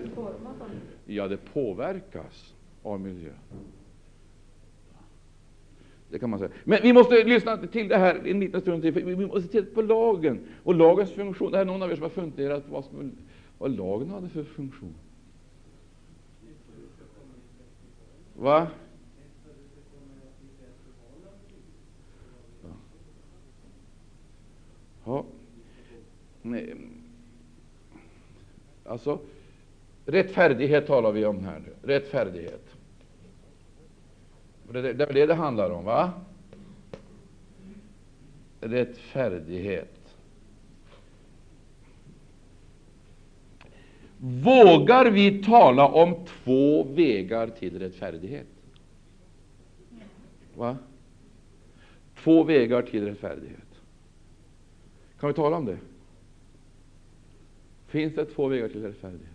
[1.05, 3.33] ja, det påverkas av miljön.
[6.09, 6.51] Det kan man säga.
[6.63, 8.91] Men vi måste lyssna till det här en liten stund till.
[8.91, 11.51] Vi måste titta på lagen och lagens funktion.
[11.51, 13.11] Det är någon av er som har funderat på vad, som,
[13.57, 14.95] vad lagen hade för funktion.
[18.35, 18.67] Va?
[25.05, 25.25] Ja.
[26.41, 26.75] Nej.
[28.85, 29.19] Alltså,
[30.05, 31.93] rättfärdighet talar vi om här nu.
[31.93, 32.65] Rättfärdighet.
[34.71, 36.11] Det är det det handlar om, va?
[38.61, 40.15] Rättfärdighet.
[44.17, 48.47] Vågar vi tala om två vägar till rättfärdighet?
[50.55, 50.77] Va?
[52.23, 53.68] Två vägar till rättfärdighet.
[55.19, 55.77] Kan vi tala om det?
[57.87, 59.29] Finns det två vägar till rättfärdighet?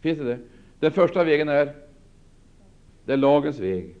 [0.00, 0.38] Finns det det?
[0.80, 1.74] Den första vägen är,
[3.04, 3.94] det är lagens väg.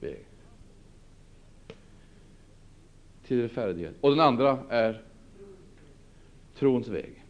[0.00, 0.24] väg
[3.26, 3.94] till rättfärdighet.
[4.00, 5.02] Och den andra är
[6.54, 7.24] trons väg.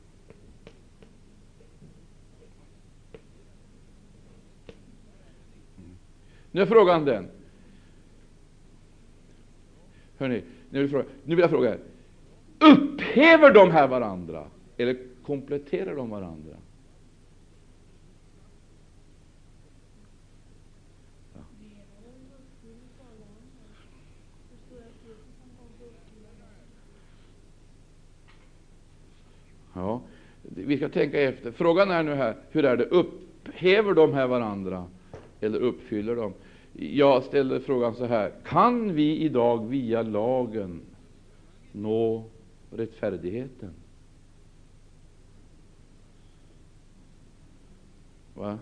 [6.50, 7.28] Nu är frågan den.
[10.18, 10.42] Hörrni,
[10.74, 11.78] nu vill, fråga, nu vill jag fråga er.
[12.58, 14.46] Upphäver de här varandra
[14.76, 16.56] eller kompletterar de varandra?
[29.74, 30.00] Ja,
[30.42, 31.52] vi ska tänka efter.
[31.52, 32.84] Frågan är nu här, hur är det?
[32.84, 34.86] Upphäver de här varandra
[35.40, 36.32] eller uppfyller de?
[36.76, 40.80] Jag ställer frågan så här, kan vi idag via lagen
[41.72, 42.24] nå
[42.70, 43.70] rättfärdigheten?
[48.34, 48.58] Va?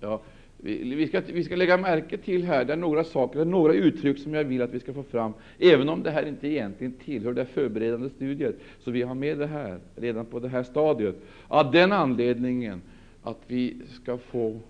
[0.00, 0.20] Ja,
[0.64, 3.72] vi, ska, vi ska lägga märke till här, det är några saker, det är några
[3.72, 6.92] uttryck som jag vill att vi ska få fram, även om det här inte egentligen
[6.92, 8.56] tillhör det förberedande studiet.
[8.78, 11.14] Så vi har med det här redan på det här stadiet,
[11.48, 12.82] av den anledningen
[13.22, 14.60] att vi ska få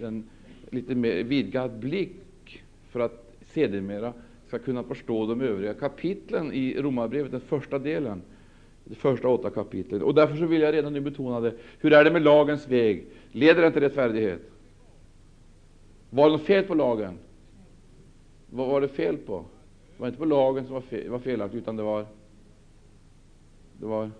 [0.00, 0.24] en
[0.70, 4.12] lite mer vidgad blick för att sedermera
[4.46, 8.22] ska kunna förstå de övriga kapitlen i Romarbrevet, den första delen,
[8.84, 10.02] de första åtta kapitlen.
[10.02, 11.52] Och därför så vill jag redan nu betona det.
[11.78, 13.04] Hur är det med lagens väg?
[13.32, 14.40] Leder den till rättfärdighet?
[16.10, 17.18] Var det något fel på lagen?
[18.50, 19.44] Vad var det fel på?
[19.96, 22.06] Det var inte på lagen som var, fel, var felaktig, utan det var,
[23.80, 24.10] det var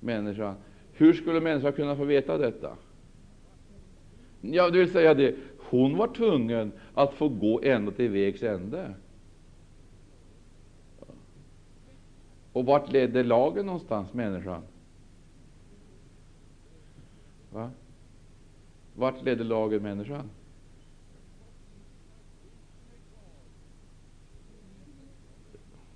[0.00, 0.54] människan.
[0.92, 2.76] Hur skulle människan kunna få veta detta?
[4.40, 8.94] Ja, det vill säga det, hon var tvungen att få gå ända till vägs ände.
[12.52, 14.62] Och vart ledde lagen någonstans, människan?
[17.52, 17.70] Va?
[18.94, 20.30] Vart ledde lagen människan?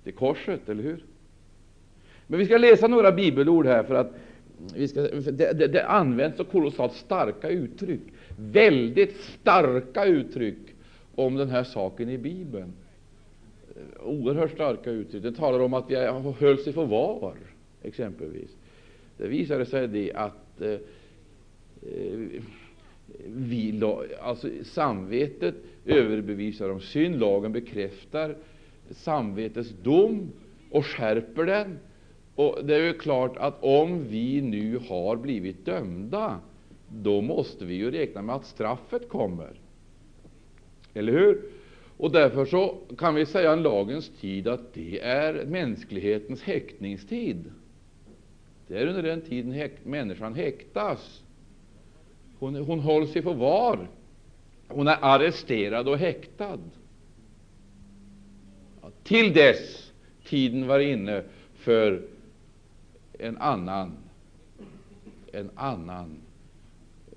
[0.03, 1.03] Till korset, eller hur?
[2.27, 4.13] Men vi ska läsa några bibelord här, för att
[4.75, 8.01] vi ska, det, det, det används så kolossalt starka uttryck,
[8.37, 10.57] väldigt starka uttryck
[11.15, 12.73] om den här saken i Bibeln.
[14.03, 15.23] Oerhört starka uttryck.
[15.23, 15.95] Det talar om att vi
[16.39, 17.33] hölls i förvar,
[17.83, 18.49] exempelvis.
[19.17, 20.79] Det visade sig det att eh, eh
[23.25, 23.81] vi,
[24.21, 28.35] alltså, samvetet överbevisar om synd, lagen bekräftar
[28.93, 30.31] samvetets dom
[30.71, 31.79] och skärper den.
[32.35, 36.39] Och Det är ju klart att om vi nu har blivit dömda,
[36.89, 39.59] då måste vi ju räkna med att straffet kommer.
[40.93, 41.41] Eller hur?
[41.97, 47.51] Och därför så kan vi säga en lagens tid att det är mänsklighetens häktningstid.
[48.67, 51.23] Det är under den tiden häk människan häktas.
[52.39, 53.87] Hon, hon hålls i förvar.
[54.67, 56.59] Hon är arresterad och häktad.
[59.03, 59.91] Till dess
[60.23, 61.23] tiden var inne
[61.53, 62.01] för
[63.19, 63.97] en annan,
[65.33, 66.21] en annan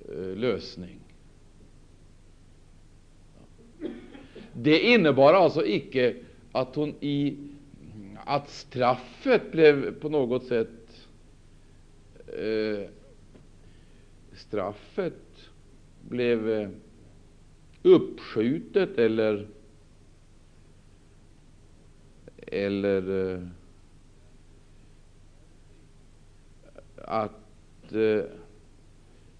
[0.09, 1.01] eh, lösning.
[4.53, 6.17] Det innebar alltså icke
[6.53, 7.37] att hon i
[8.25, 11.07] att straffet blev på något sätt
[12.27, 12.89] eh,
[14.33, 15.49] straffet
[16.09, 16.69] blev eh,
[17.83, 19.47] uppskjutet eller
[22.47, 23.41] eller eh,
[26.97, 28.25] att eh,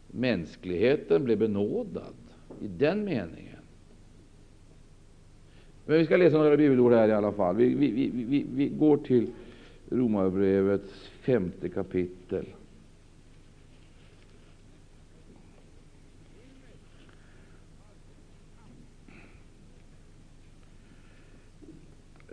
[0.07, 2.15] mänskligheten blev benådad
[2.61, 3.55] i den meningen.
[5.87, 7.57] Men vi ska läsa några bibelord här i alla fall.
[7.57, 9.27] Vi, vi, vi, vi, vi går till
[9.91, 12.47] Romarbrevets femte kapitel.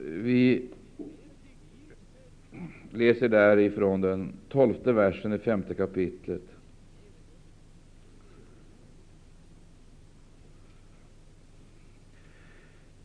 [0.03, 0.67] Vi
[3.01, 6.41] läser därifrån den tolfte versen i femte kapitlet.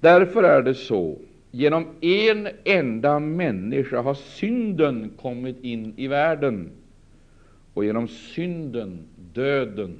[0.00, 1.18] Därför är det så,
[1.50, 6.70] genom en enda människa har synden kommit in i världen,
[7.74, 8.98] och genom synden
[9.34, 9.98] döden.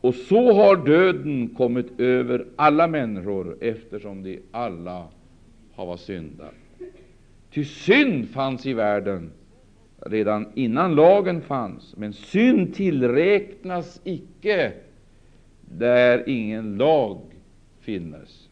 [0.00, 5.08] Och så har döden kommit över alla människor, eftersom de alla
[5.72, 6.54] har syndat.
[7.50, 9.30] Ty synd fanns i världen
[10.00, 14.72] redan innan lagen fanns, men synd tillräknas icke
[15.60, 17.20] där ingen lag
[17.80, 18.48] finnes.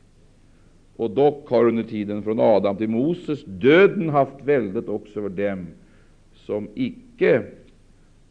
[0.97, 5.67] Och dock har under tiden från Adam till Moses döden haft väldet också över dem
[6.35, 7.43] som icke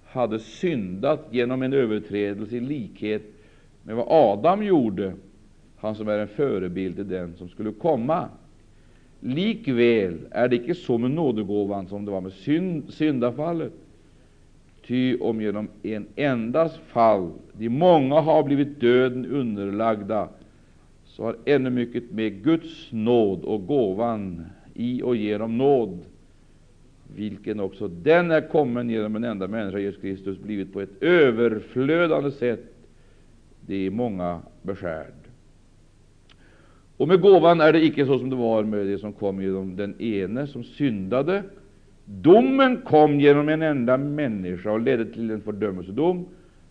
[0.05, 3.21] hade syndat genom en överträdelse i likhet
[3.83, 5.13] med vad Adam gjorde,
[5.77, 8.29] han som är en förebild till den som skulle komma.
[9.25, 13.73] Likväl är det icke så med nådegåvan som det var med synd, syndafallet.
[14.87, 20.29] Ty om genom en endas fall de många har blivit döden underlagda,
[21.05, 25.99] så har ännu mycket med Guds nåd och gåvan i och genom nåd,
[27.15, 32.31] vilken också den är kommen genom en enda människa, Jesus Kristus, blivit på ett överflödande
[32.31, 32.63] sätt
[33.61, 35.24] de många beskärd.
[36.97, 39.75] Och med gåvan är det icke så som det var med det som kom genom
[39.75, 41.43] den ene som syndade.
[42.05, 46.25] Domen kom genom en enda människa och ledde till en fördömelsedom,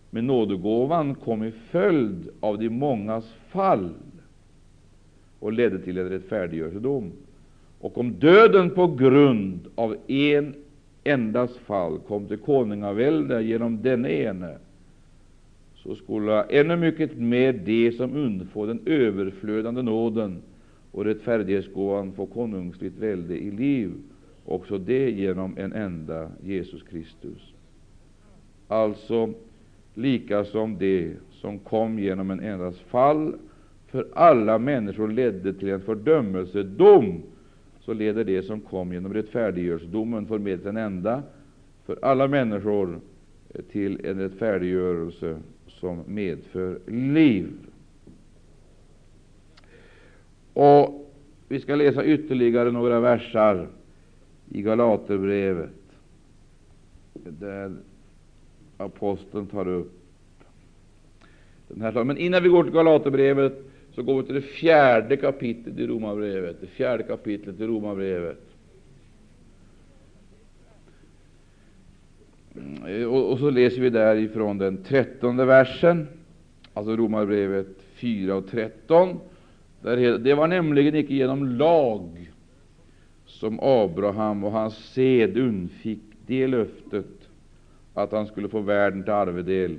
[0.09, 3.89] men nådegåvan kom i följd av de mångas fall
[5.39, 7.11] och ledde till en rättfärdiggörelsedom.
[7.79, 10.53] Och om döden på grund av en
[11.03, 14.57] endas fall kom till konungavälde genom denne ene,
[15.85, 20.41] så skulle ännu mycket mer de som undfår den överflödande nåden
[20.91, 23.91] och rättfärdighetsgåvan få konungsligt välde i liv,
[24.45, 27.53] också det genom en enda Jesus Kristus.
[28.67, 29.33] Alltså,
[29.93, 33.33] lika som det som kom genom en endas fall
[33.87, 37.21] för alla människor ledde till en fördömelsedom,
[37.79, 41.23] så leder det som kom genom rättfärdiggörelsedomen för med en enda
[41.85, 42.99] för alla människor
[43.71, 45.37] till en rättfärdiggörelse
[45.85, 47.49] som medför liv.
[50.53, 51.01] Och
[51.47, 53.67] Vi ska läsa ytterligare några versar
[54.51, 55.69] i Galaterbrevet,
[57.13, 57.75] där
[58.77, 59.91] aposteln tar upp
[61.67, 63.53] den här Men innan vi går till Galaterbrevet
[63.91, 66.61] så går vi till det fjärde kapitlet i Romarbrevet.
[66.61, 68.44] Det fjärde kapitlet i Romarbrevet.
[72.87, 76.07] Eh, och, och, så läser vi därifrån den trettonde versen,
[76.73, 79.19] alltså Romarbrevet 4 och 13.
[79.81, 82.31] Där det var nämligen icke genom lag
[83.25, 87.05] som Abraham och hans sed undfick det löftet
[87.93, 89.77] att han skulle få världen till arvedel.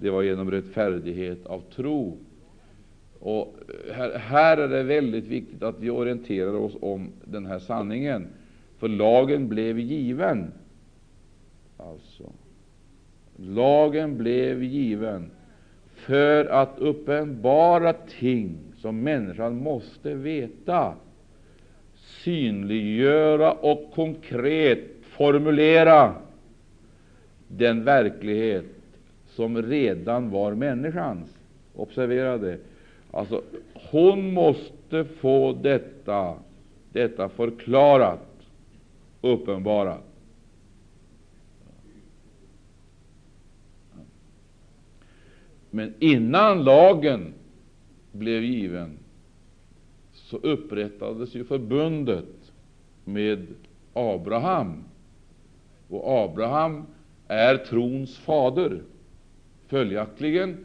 [0.00, 2.18] Det var genom rättfärdighet av tro.
[3.18, 3.56] Och
[3.92, 8.26] här, här, är det väldigt viktigt att vi orienterar oss om den här sanningen,
[8.78, 10.52] för lagen blev given.
[11.88, 12.32] Alltså,
[13.36, 15.30] lagen blev given
[15.94, 20.94] för att uppenbara ting som människan måste veta,
[21.94, 26.14] synliggöra och konkret formulera
[27.48, 28.64] den verklighet
[29.26, 31.38] som redan var människans.
[31.74, 32.58] Observera det.
[33.10, 33.42] Alltså,
[33.90, 36.34] hon måste få detta,
[36.92, 38.26] detta förklarat,
[39.20, 40.09] uppenbarat.
[45.70, 47.34] Men innan lagen
[48.12, 48.98] blev given
[50.12, 52.52] så upprättades ju förbundet
[53.04, 53.46] med
[53.92, 54.84] Abraham.
[55.88, 56.84] Och Abraham
[57.28, 58.82] är trons fader.
[59.66, 60.56] Följaktligen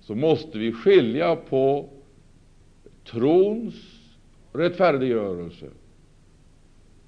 [0.00, 1.88] så måste vi skilja på
[3.04, 3.74] trons
[4.52, 5.66] rättfärdiggörelse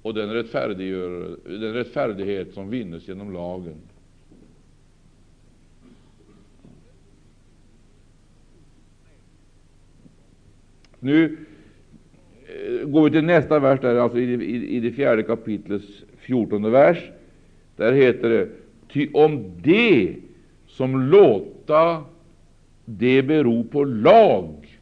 [0.01, 3.75] och den, den rättfärdighet som vinnes genom lagen.
[11.05, 11.37] Nu
[12.47, 16.69] eh, går vi till nästa vers, där, alltså i, i, i det fjärde kapitlets fjortonde
[16.69, 16.97] vers.
[17.75, 18.49] Där heter det
[18.87, 20.15] Ty om det
[20.67, 22.03] som låta
[22.85, 24.79] det bero på lag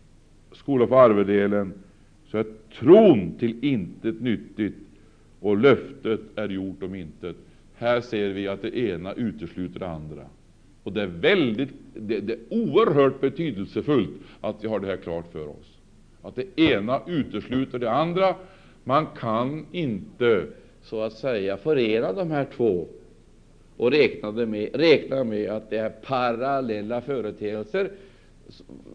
[0.51, 1.73] skola få arvedelen,
[2.25, 2.45] så är
[2.79, 4.77] tron till intet nyttigt
[5.39, 7.35] och löftet är gjort om intet.
[7.75, 10.23] Här ser vi att det ena utesluter det andra.
[10.83, 14.11] Och det är väldigt, det, det är oerhört betydelsefullt
[14.41, 15.72] att vi har det här klart för oss
[16.23, 18.35] att det ena utesluter det andra.
[18.83, 20.47] Man kan inte
[20.81, 22.87] så att säga förena de här två
[23.77, 27.91] och räkna med, räkna med att det är parallella företeelser.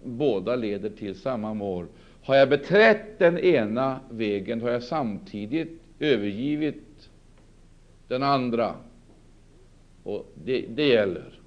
[0.05, 1.87] Båda leder till samma mål.
[2.23, 7.11] Har jag beträtt den ena vägen, har jag samtidigt övergivit
[8.09, 8.75] den andra.
[10.03, 11.39] Och det, det gäller.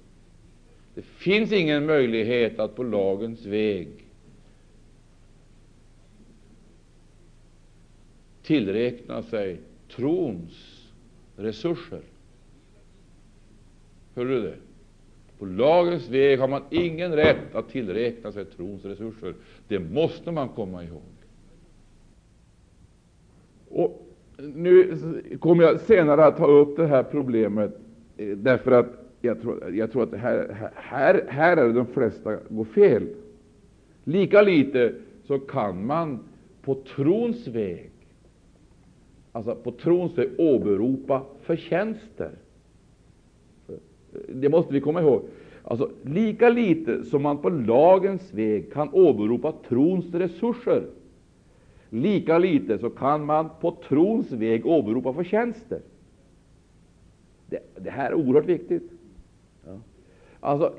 [0.94, 3.88] Det finns ingen möjlighet att på lagens väg
[8.42, 9.60] tillräkna sig
[9.96, 10.88] trons
[11.36, 12.00] resurser.
[14.14, 14.56] Hörde du det?
[15.38, 19.34] På lagens väg har man ingen rätt att tillräkna sig trons resurser.
[19.68, 21.02] Det måste man komma ihåg.
[23.68, 24.98] Och nu
[25.40, 27.78] kommer jag senare att ta upp det här problemet,
[28.16, 28.86] eh, därför att
[29.20, 33.08] jag tror, jag tror att här, här, här är det de flesta går fel.
[34.04, 36.18] Lika lite så kan man
[36.62, 37.91] på trons väg
[39.32, 42.30] alltså på trons väg åberopa förtjänster.
[44.28, 45.22] Det måste vi komma ihåg.
[45.64, 50.82] Alltså, lika lite som man på lagens väg kan åberopa trons resurser,
[51.90, 55.80] lika lite så kan man på trons väg åberopa förtjänster.
[57.46, 58.90] Det, det här är oerhört viktigt.
[59.66, 59.78] Ja.
[60.40, 60.72] Alltså,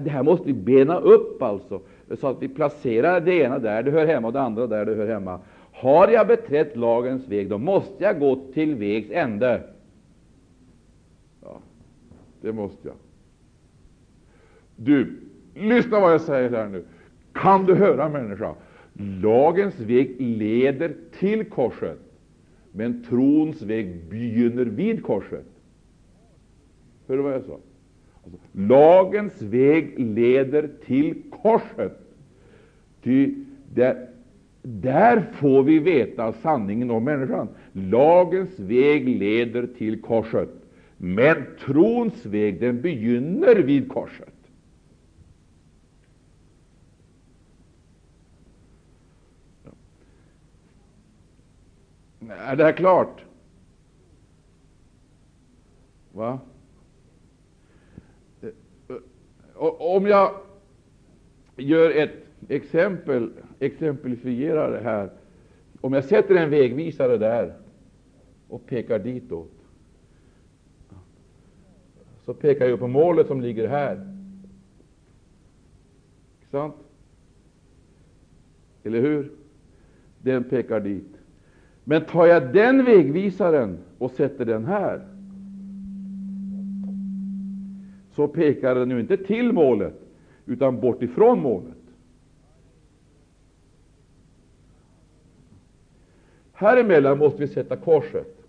[0.00, 1.80] det här måste vi bena upp, alltså,
[2.20, 4.94] så att vi placerar det ena där det hör hemma och det andra där det
[4.94, 5.40] hör hemma.
[5.82, 9.62] Har jag beträtt lagens väg, då måste jag gå till vägs ände.
[11.42, 11.60] Ja,
[12.40, 12.96] det måste jag.
[14.76, 15.20] Du,
[15.54, 16.84] lyssna vad jag säger här nu.
[17.32, 18.54] Kan du höra, människa?
[19.22, 21.98] Lagens väg leder till korset,
[22.72, 25.46] men trons väg begynner vid korset.
[27.08, 27.58] Hör du vad jag sa?
[28.24, 31.98] Alltså, lagens väg leder till korset.
[33.02, 33.34] Ty
[33.74, 34.11] det
[34.62, 37.48] där får vi veta sanningen om människan.
[37.72, 40.50] Lagens väg leder till korset,
[40.96, 44.28] men trons väg den begynner vid korset.
[52.28, 53.24] Är det här klart?
[56.12, 56.40] Va?
[58.42, 58.48] Eh,
[58.88, 58.96] eh,
[59.78, 60.34] om jag
[61.56, 63.32] gör ett exempel,
[63.62, 65.10] exemplifierar det här.
[65.80, 67.54] Om jag sätter en vägvisare där
[68.48, 69.52] och pekar ditåt,
[72.24, 74.14] så pekar jag på målet som ligger här.
[76.50, 76.74] Sant?
[78.84, 79.32] Eller hur?
[80.18, 81.18] Den pekar dit.
[81.84, 85.06] Men tar jag den vägvisaren och sätter den här,
[88.14, 89.94] så pekar den ju inte till målet,
[90.46, 91.81] utan bort ifrån målet.
[96.52, 98.42] Här emellan måste vi sätta korset.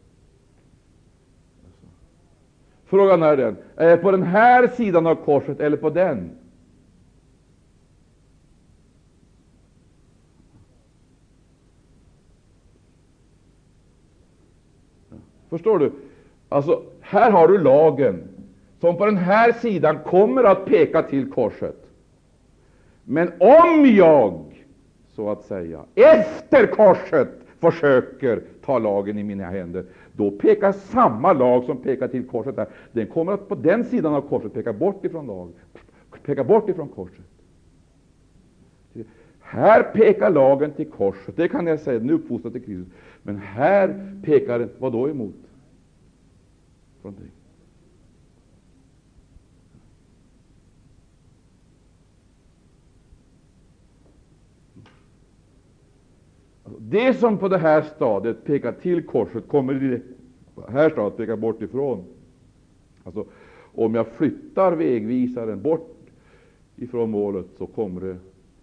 [2.86, 6.32] Frågan är den, är jag på den här sidan av korset eller på den?
[15.50, 15.92] Förstår du?
[16.50, 18.24] Alltså, här har du lagen,
[18.80, 21.90] som på den här sidan kommer att peka till korset.
[23.04, 24.44] Men om jag,
[25.16, 31.64] så att säga, efter korset försöker ta lagen i mina händer, då pekar samma lag
[31.64, 35.06] som pekar till korset där, den kommer att på den sidan av korset peka bort
[35.06, 35.54] ifrån lagen,
[36.24, 37.26] peka bort ifrån korset.
[39.40, 42.94] Här pekar lagen till korset, det kan jag säga, den är uppfostrad till Kristus.
[43.24, 45.36] Men här pekar den, vad då emot?
[47.02, 47.32] Någonting.
[56.94, 60.02] Det som på det här stadiet pekar till korset kommer i det
[60.68, 62.04] här stadiet peka bort ifrån.
[63.04, 63.26] Alltså,
[63.76, 65.98] om jag flyttar vägvisaren bort
[66.76, 68.18] ifrån målet så kommer det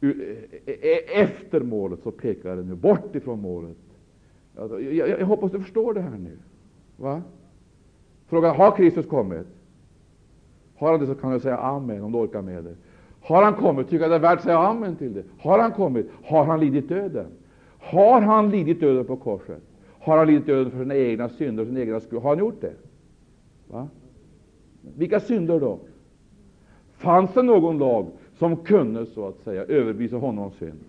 [0.07, 0.15] e,
[0.67, 3.77] e, e, efter målet så pekar den bort ifrån målet.
[4.57, 6.39] Alltså, jag, jag, jag, hoppas du förstår det här nu.
[6.97, 7.23] Va?
[8.27, 9.47] Fråga, har Kristus kommit?
[10.77, 12.75] Har han det så kan du säga amen om du orkar med det.
[13.21, 15.25] Har han kommit, tycker jag det är värt att säga amen till det.
[15.39, 17.27] Har han kommit, har han lidit döden?
[17.81, 19.63] Har han lidit döden på korset?
[20.01, 22.19] Har han lidit döden för sina egna synder och sin egna skull?
[22.19, 22.75] Har han gjort det?
[23.69, 23.89] Va?
[24.97, 25.79] Vilka synder då?
[26.93, 28.07] Fanns det någon lag
[28.39, 30.81] som kunde så att säga överbevisa honom om synd?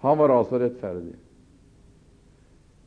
[0.00, 1.14] Han var alltså rättfärdig.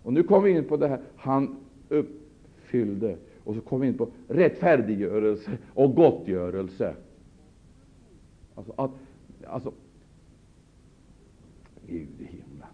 [0.03, 1.55] Och nu kommer vi in på det här, han
[1.89, 6.95] uppfyllde, och så kommer vi in på rättfärdiggörelse och gottgörelse.
[8.55, 8.91] Alltså, att,
[9.47, 9.73] alltså
[11.91, 12.67] Gud i himlen.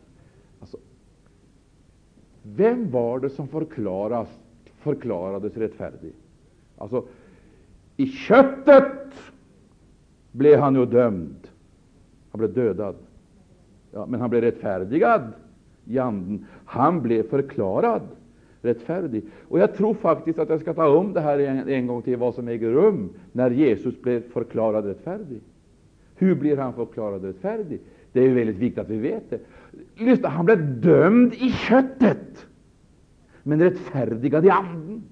[0.60, 0.78] Alltså,
[2.44, 4.40] vem var det som förklaras,
[4.78, 6.14] förklarades rättfärdig?
[6.78, 7.06] Alltså,
[7.98, 9.14] i köttet
[10.32, 11.48] blev han ju dömd.
[12.32, 12.96] Han blev dödad.
[13.92, 15.22] Ja, men han blev rättfärdigad
[15.86, 16.46] i anden.
[16.66, 18.02] Han blev förklarad
[18.62, 19.24] rättfärdig.
[19.48, 22.18] Och Jag tror faktiskt att jag ska ta om det här en, en gång till,
[22.18, 25.42] vad som äger rum när Jesus blev förklarad rättfärdig.
[26.16, 27.80] Hur blir han förklarad rättfärdig?
[28.18, 29.40] Det är väldigt viktigt att vi vet det.
[29.96, 32.48] Lyssna, han blev dömd i köttet,
[33.44, 35.04] men rättfärdigad i anden.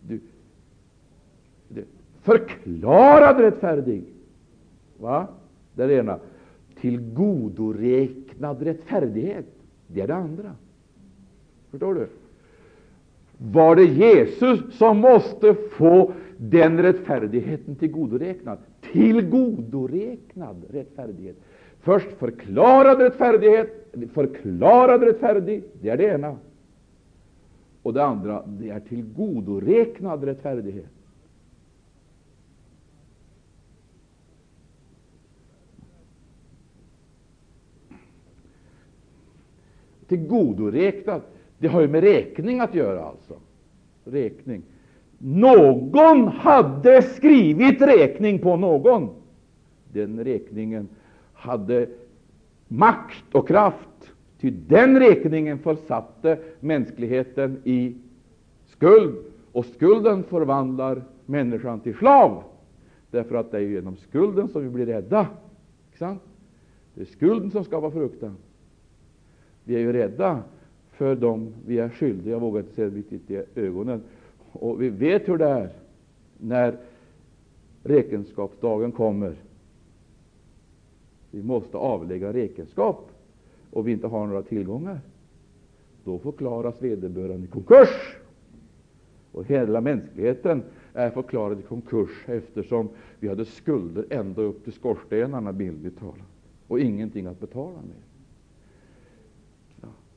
[0.00, 0.20] Du,
[1.68, 1.84] du,
[2.22, 4.04] förklarad rättfärdig.
[4.98, 5.28] Va?
[5.74, 6.18] Det är det ena.
[6.80, 9.46] Tillgodoräknad rättfärdighet.
[9.86, 10.52] Det är det andra.
[11.70, 12.08] Förstår du?
[13.38, 16.12] Var det Jesus som måste få
[16.42, 18.58] den rättfärdigheten tillgodoräknad?
[18.92, 21.36] Tillgodoräknad rättfärdighet.
[21.80, 26.36] Först förklarad rättfärdighet, förklarad rättfärdig, det är det ena.
[27.82, 30.90] Och det andra, det är tillgodoräknad rättfärdighet.
[40.06, 41.22] Tillgodoräknad,
[41.58, 43.34] det har ju med räkning att göra alltså.
[44.04, 44.62] Räkning.
[45.22, 49.08] Någon hade skrivit räkning på någon.
[49.92, 50.88] Den räkningen
[51.32, 51.86] hade
[52.68, 53.86] makt och kraft
[54.40, 57.94] Ty den räkningen försatte mänskligheten i
[58.66, 59.16] skuld,
[59.52, 62.42] och skulden förvandlar människan till slav.
[63.10, 65.26] Därför att det är genom skulden som vi blir rädda.
[65.98, 68.36] Det är skulden som skapar fruktan.
[69.64, 70.42] Vi är ju rädda
[70.92, 74.02] för dem vi är skyldiga, jag vågar inte se riktigt i ögonen.
[74.52, 75.70] Och vi vet hur det är
[76.38, 76.76] när
[77.82, 79.34] räkenskapsdagen kommer.
[81.30, 83.10] Vi måste avlägga räkenskap
[83.70, 85.00] och vi inte har några tillgångar,
[86.04, 88.16] då förklaras vederbörande i konkurs.
[89.32, 90.62] Och hela mänskligheten
[90.94, 92.88] är förklarad i konkurs eftersom
[93.20, 96.26] vi hade skulder ända upp till skorstenarna, bildligt talat,
[96.68, 98.09] och ingenting att betala med.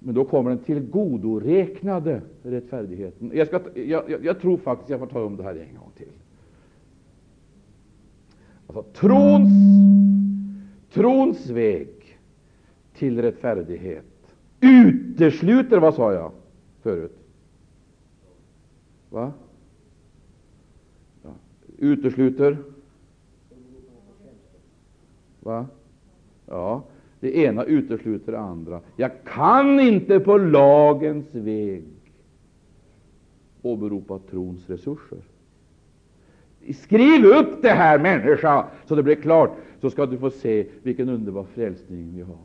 [0.03, 3.31] Men då kommer den tillgodoräknade rättfärdigheten.
[3.33, 5.91] Jag, ska, jag, jag, jag tror faktiskt jag får ta om det här en gång
[5.97, 6.07] till.
[8.67, 9.49] Alltså, trons,
[10.93, 11.89] trons väg
[12.93, 14.05] till rättfärdighet
[14.63, 16.31] utesluter, vad sa jag
[16.81, 17.17] förut?
[19.09, 19.33] Va?
[21.23, 21.29] Ja.
[21.77, 22.57] Utesluter?
[25.39, 25.67] Va?
[26.45, 26.83] Ja,
[27.23, 28.79] det ena utesluter det andra.
[28.95, 31.83] Jag kan inte på lagens väg
[33.61, 35.17] åberopa trons resurser.
[36.73, 39.51] Skriv upp det här, människa, så det blir klart,
[39.81, 42.37] så ska du få se vilken underbar frälsning vi har.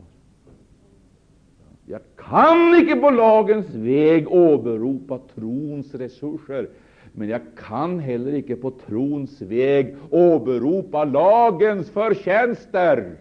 [1.85, 6.69] Jag kan icke på lagens väg åberopa trons resurser,
[7.13, 13.17] men jag kan heller icke på trons väg åberopa lagens förtjänster.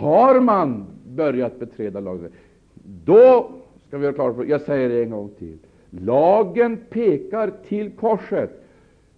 [0.00, 2.30] Har man börjat beträda lagen,
[3.04, 3.50] då
[3.86, 5.58] ska vi göra klart för Jag säger det en gång till.
[5.90, 8.50] Lagen pekar till korset.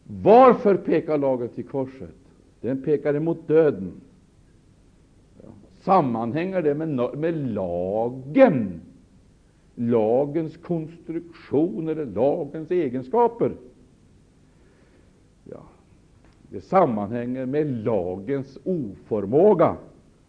[0.04, 2.14] Varför pekar lagen till korset?
[2.60, 3.92] Den pekar emot döden.
[5.80, 8.80] Sammanhänger det med, med lagen?
[9.74, 13.52] Lagens konstruktion eller lagens egenskaper?
[15.44, 15.62] Ja,
[16.50, 19.76] det sammanhänger med lagens oförmåga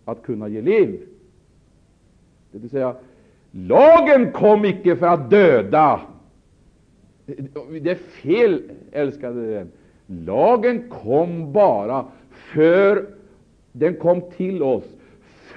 [0.05, 0.99] att kunna ge liv.
[2.51, 2.95] Det vill säga,
[3.51, 6.01] lagen kom icke för att döda.
[7.81, 9.71] Det är fel, älskade vän.
[10.05, 12.05] Lagen kom bara
[12.53, 13.05] för
[13.71, 14.83] den kom till oss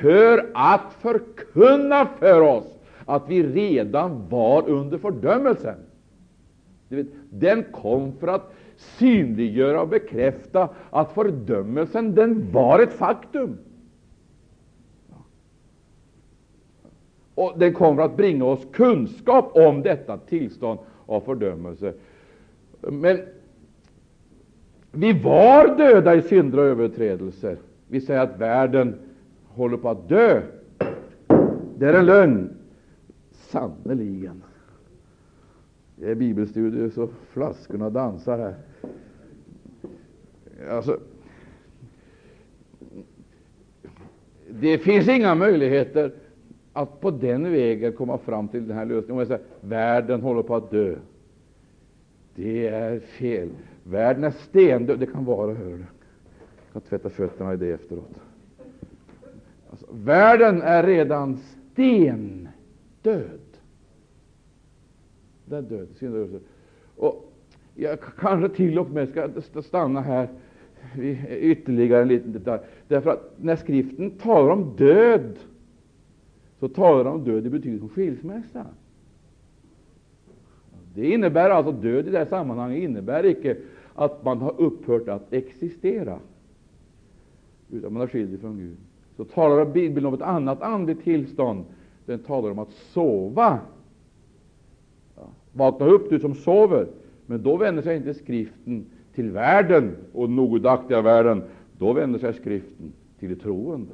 [0.01, 2.64] för att förkunna för oss
[3.05, 5.74] att vi redan var under fördömelsen.
[7.30, 13.59] Den kom för att synliggöra och bekräfta att fördömelsen den var ett faktum.
[17.37, 21.95] Och den kommer att bringa oss kunskap om detta tillstånd av fördömelse.
[22.80, 23.20] Men
[24.93, 27.57] vi var döda i synder och överträdelser.
[27.89, 28.95] Vi säger att världen
[29.45, 30.43] håller på att dö.
[31.78, 32.51] Det är en lögn.
[33.32, 34.43] Sannerligen.
[35.97, 38.55] Det är bibelstudier så flaskorna dansar här.
[40.70, 41.01] Alltså,
[44.49, 46.12] det finns inga möjligheter
[46.77, 49.20] att på den vägen komma fram till den här lösningen.
[49.20, 50.97] Om säger, världen håller på att dö.
[52.35, 53.49] Det är fel.
[53.85, 54.99] Världen är stendöd.
[54.99, 55.79] Det kan vara, hör du.
[55.79, 58.20] Jag kan tvätta fötterna i det efteråt.
[59.70, 61.39] Alltså, världen är redan
[61.72, 63.41] stendöd.
[65.45, 66.41] Den är död.
[66.97, 67.33] Och
[67.74, 69.09] jag kanske till och med
[69.43, 70.29] ska stanna här
[71.29, 72.62] ytterligare en liten detalj.
[72.89, 75.39] Därför att när skriften talar om död,
[76.61, 78.67] så talar han om död i betydelsen skilsmässa.
[80.95, 83.57] Det innebär alltså död i det här sammanhanget innebär icke
[83.95, 86.19] att man har upphört att existera,
[87.71, 88.77] utan man har skilt från Gud.
[89.17, 91.65] Så talar Bibeln om ett annat andligt tillstånd.
[92.07, 93.61] Den talar om att sova.
[95.53, 96.87] Vakna upp, du som sover.
[97.27, 101.43] Men då vänder sig inte skriften till världen och den ogudaktiga världen.
[101.79, 103.93] Då vänder sig skriften till de troende,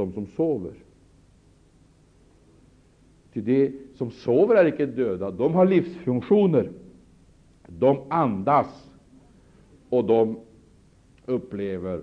[0.00, 0.74] de som sover.
[3.32, 6.70] Till de som sover är icke döda, de har livsfunktioner.
[7.66, 8.90] De andas
[9.88, 10.38] och de
[11.26, 12.02] upplever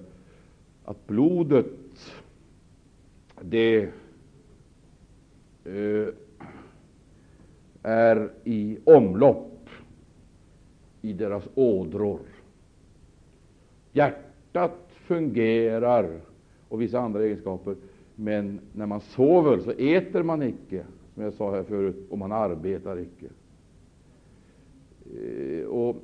[0.85, 1.65] att blodet
[3.41, 3.89] det
[5.63, 6.07] eh,
[7.83, 9.69] är i omlopp
[11.01, 12.19] i deras ådror.
[13.91, 16.19] Hjärtat fungerar
[16.69, 17.75] och vissa andra egenskaper,
[18.15, 22.31] men när man sover så äter man icke, som jag sa här förut, och man
[22.31, 23.27] arbetar icke.
[25.21, 25.95] Eh, och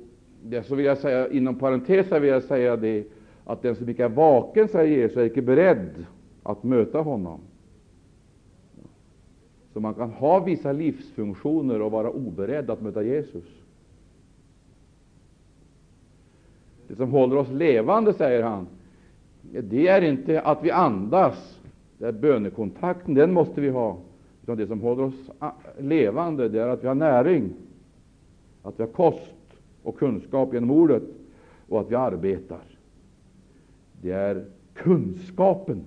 [0.64, 3.04] så vill jag säga, inom parentes vill jag säga det,
[3.44, 6.06] att den som icke är vaken, säger Jesus, är icke beredd
[6.42, 7.40] att möta honom.
[9.72, 13.44] Så man kan ha vissa livsfunktioner och vara oberedd att möta Jesus.
[16.88, 18.66] Det som håller oss levande, säger han,
[19.52, 21.60] det är inte att vi andas,
[21.98, 23.98] det är bönekontakten, den måste vi ha.
[24.42, 27.50] Utan det som håller oss ah, levande, det är att vi har näring,
[28.62, 29.34] att vi har kost
[29.82, 31.02] och kunskap genom ordet
[31.68, 32.62] och att vi arbetar.
[34.02, 35.84] Det är kunskapen.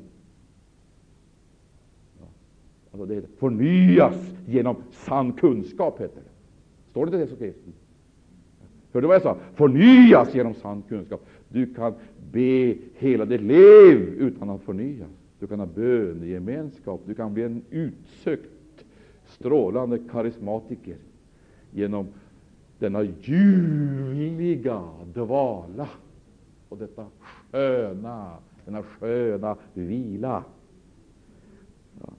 [2.92, 6.32] Alltså det förnyas genom sann kunskap, heter det.
[6.92, 7.74] Står det inte det så kristen?
[8.94, 9.38] Hörde du vad jag sa?
[9.54, 11.26] Förnyas genom sann kunskap.
[11.50, 11.94] Du kan
[12.32, 15.10] be hela ditt liv utan att förnyas.
[15.40, 17.02] Du kan ha bönegemenskap.
[17.06, 18.86] Du kan bli en utsökt,
[19.26, 20.98] strålande karismatiker
[21.72, 22.08] genom
[22.80, 25.88] denna ljuvliga dvala
[26.70, 27.06] och detta
[27.52, 28.32] sköna,
[28.66, 30.44] denna sköna vila.
[32.02, 32.10] Ja.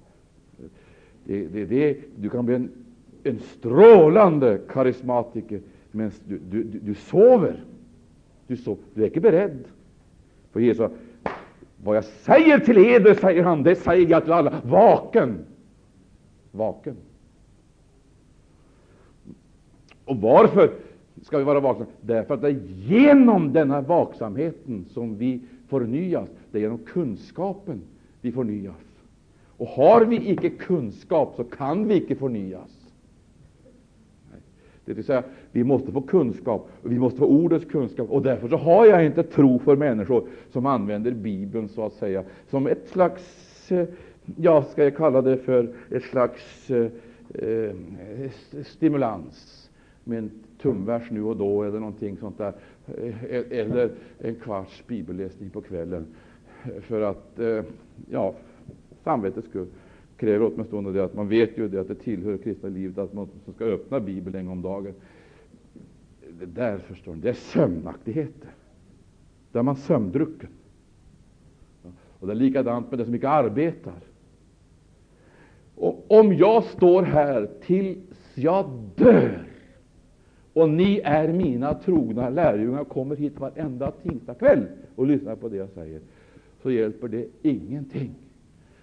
[1.24, 2.70] Det, det, det, du kan bli en,
[3.22, 7.64] en strålande karismatiker medan du, du, du, du, sover.
[8.46, 8.82] Du, sover.
[8.94, 9.64] du är inte beredd.
[10.52, 10.90] För Jesus
[11.84, 14.60] vad jag säger till eder, säger han, det säger jag till alla.
[14.64, 15.38] Vaken.
[16.50, 16.96] Vaken.
[20.04, 20.70] Och varför
[21.22, 21.86] ska vi vara vakna?
[22.00, 26.28] Därför att det är genom denna vaksamheten som vi förnyas.
[26.50, 27.80] Det är genom kunskapen
[28.20, 28.74] vi förnyas.
[29.56, 32.77] Och har vi icke kunskap, så kan vi icke förnyas.
[34.88, 35.22] Det vill säga,
[35.52, 38.10] vi måste få kunskap, och vi måste få ordets kunskap.
[38.10, 42.24] Och därför så har jag inte tro för människor som använder Bibeln så att säga
[42.50, 43.88] som ett slags, eh,
[44.36, 46.90] ja, ska jag kalla det för ett slags eh,
[47.34, 48.30] eh
[48.64, 49.70] stimulans
[50.04, 50.30] med en
[50.62, 52.52] tumvers nu och då eller någonting sånt där,
[52.86, 56.06] eh, eller en kvarts bibelläsning på kvällen
[56.80, 57.40] för att,
[58.10, 58.34] ja,
[59.04, 59.66] samvetets skull
[60.18, 63.28] kräver åtminstone det att man vet ju det att det tillhör kristna livet att man
[63.54, 64.94] ska öppna Bibeln en gång om dagen.
[66.40, 68.50] Det där förstår ni, det är sömnaktigheter.
[69.52, 70.48] Där är man sömndrucken.
[72.18, 74.00] Och det är likadant med det som icke arbetar.
[75.74, 77.98] Och om jag står här tills
[78.34, 79.44] jag dör
[80.52, 85.70] och ni är mina trogna lärjungar kommer hit varenda tingsdagskväll och lyssnar på det jag
[85.70, 86.00] säger,
[86.62, 88.14] så hjälper det ingenting.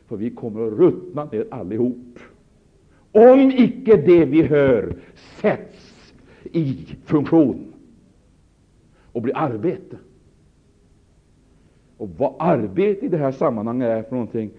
[0.07, 2.19] För vi kommer att ruttna ner allihop.
[3.11, 7.73] Om icke det vi hör sätts i funktion
[9.11, 9.97] och blir arbete.
[11.97, 14.51] Och vad arbete i det här sammanhanget är för någonting,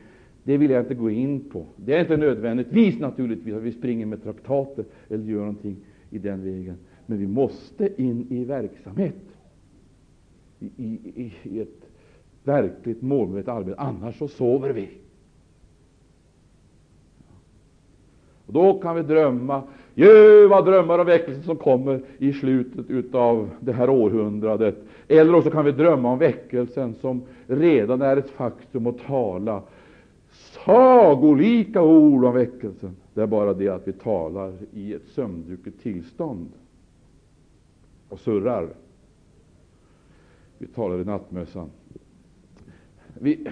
[0.45, 1.67] det vill jag inte gå in på.
[1.77, 5.77] Det är inte nödvändigtvis naturligtvis att vi springer med traktater eller gör någonting
[6.11, 6.77] i den vägen.
[7.07, 9.15] Men vi måste in i verksamhet,
[10.61, 11.89] i, i, i ett
[12.45, 13.81] verkligt målmedvetet arbete.
[13.81, 14.89] Annars så sover vi.
[18.47, 19.63] Och då kan vi drömma
[19.95, 24.77] ljuva drömmar om väckelsen som kommer i slutet av det här århundradet.
[25.09, 29.63] Eller också kan vi drömma om väckelsen som redan är ett faktum och tala
[30.65, 32.97] sagolika ord om väckelsen.
[33.15, 36.49] Det är bara det att vi talar i ett sömndrucket tillstånd
[38.09, 38.69] och surrar.
[40.59, 41.71] Vi talar i nattmössan.
[43.15, 43.49] Vi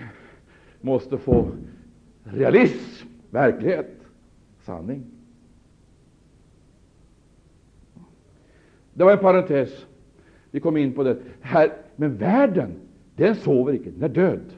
[0.80, 1.46] måste få
[2.24, 4.03] realism, verklighet,
[4.64, 5.04] sanning.
[8.94, 9.86] Det var en parentes.
[10.50, 11.16] Vi kom in på det.
[11.40, 12.70] Här, men världen,
[13.16, 14.52] den sover icke, den är död.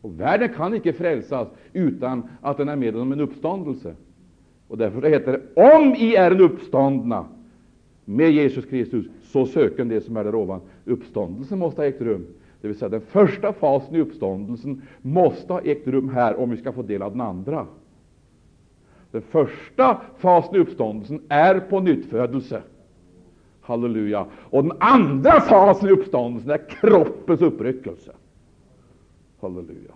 [0.00, 3.94] Och världen kan icke frälsas utan att den är med om en uppståndelse.
[4.68, 7.26] Och därför heter det, om I är en uppståndna
[8.04, 10.60] med Jesus Kristus, så söken det som är där ovan.
[10.84, 12.26] Uppståndelsen måste ha ägt rum.
[12.60, 16.56] Det vill säga den första fasen i uppståndelsen måste ha ägt rum här om vi
[16.56, 17.66] ska få del av den andra.
[19.10, 22.62] Den första fasen i uppståndelsen är på nyttfödelse.
[23.60, 24.26] Halleluja.
[24.32, 28.12] Och den andra fasen i uppståndelsen är kroppens uppryckelse.
[29.40, 29.92] Halleluja.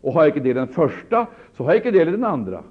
[0.00, 1.26] Och har jag icke det i den första,
[1.56, 2.64] så har jag icke det i den andra.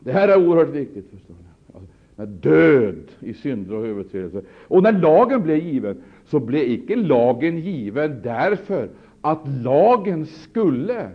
[0.00, 1.10] Det här är oerhört viktigt.
[1.10, 1.78] förstår ni.
[2.18, 4.42] Alltså, död i synder och överträdelser.
[4.68, 11.10] Och när lagen blev given, så blev icke lagen given därför att lagen skulle,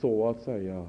[0.00, 0.86] så att säga,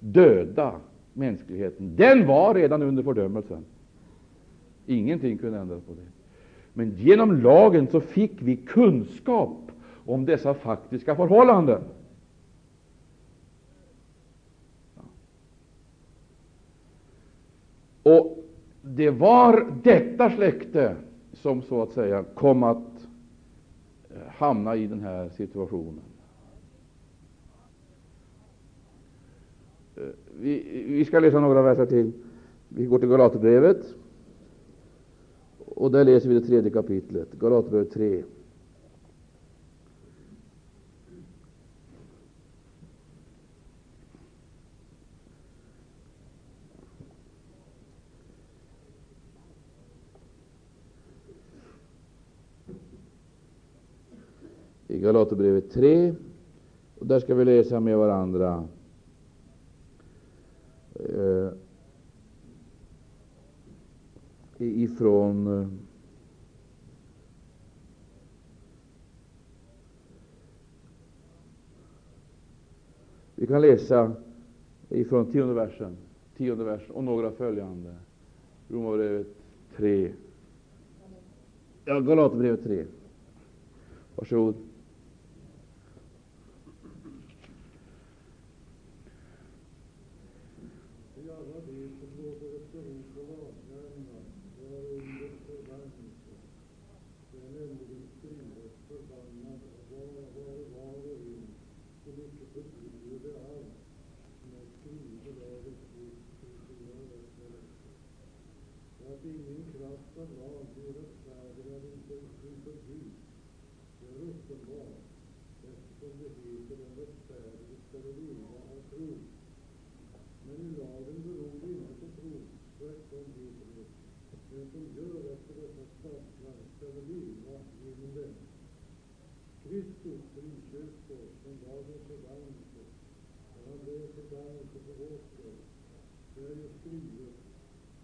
[0.00, 0.80] döda
[1.12, 1.96] mänskligheten.
[1.96, 3.64] Den var redan under fördömelsen.
[4.86, 6.06] Ingenting kunde ändras på det.
[6.72, 9.72] Men genom lagen så fick vi kunskap
[10.06, 11.82] om dessa faktiska förhållanden.
[18.02, 18.43] Och
[18.86, 20.96] det var detta släkte
[21.32, 23.06] som så att säga kom att
[24.10, 26.04] eh, hamna i den här situationen.
[29.96, 30.02] Eh,
[30.40, 32.12] vi, vi ska läsa några verser till.
[32.68, 33.94] Vi går till Galaterbrevet.
[35.58, 38.22] Och där läser vi det tredje kapitlet, Galaterbrevet 3.
[54.94, 56.14] I Galaterbrevet 3.
[56.98, 58.68] Och där ska vi läsa med varandra
[60.94, 61.48] eh,
[64.58, 65.68] ifrån eh,
[73.36, 74.12] Vi kan läsa
[74.88, 75.96] ifrån tionde versen,
[76.36, 77.94] tionde versen och några följande.
[78.68, 79.26] Romarbrevet
[79.76, 80.12] 3.
[81.84, 82.84] Ja, Galaterbrevet 3.
[84.16, 84.54] Varsågod.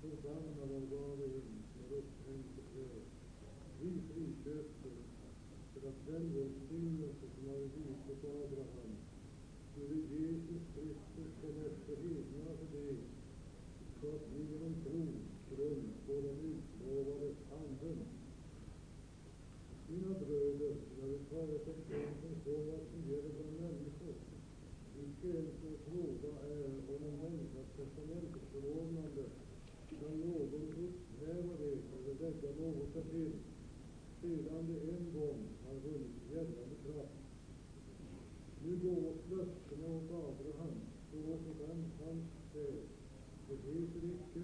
[0.01, 3.05] Förbannad är var och en som är upphängd på träd.
[3.80, 4.98] Vi friköptes
[5.72, 8.92] för att den välsignelse som hade givits Abraham
[9.70, 12.96] skulle Jesus Kristus kom efter hedningarna för
[14.01, 15.07] så att vi genom tro
[15.42, 17.28] skulle undgå den utlovade
[17.61, 17.98] anden.
[19.88, 22.89] Mina bröder, när vi talat om konsten så vad
[34.20, 37.20] sedan det en gång har vunnit gällande kraft.
[38.62, 40.76] Nu gås löftena åt Abraham,
[41.10, 42.82] så åt den hans säd.
[43.48, 44.42] Det heter icke,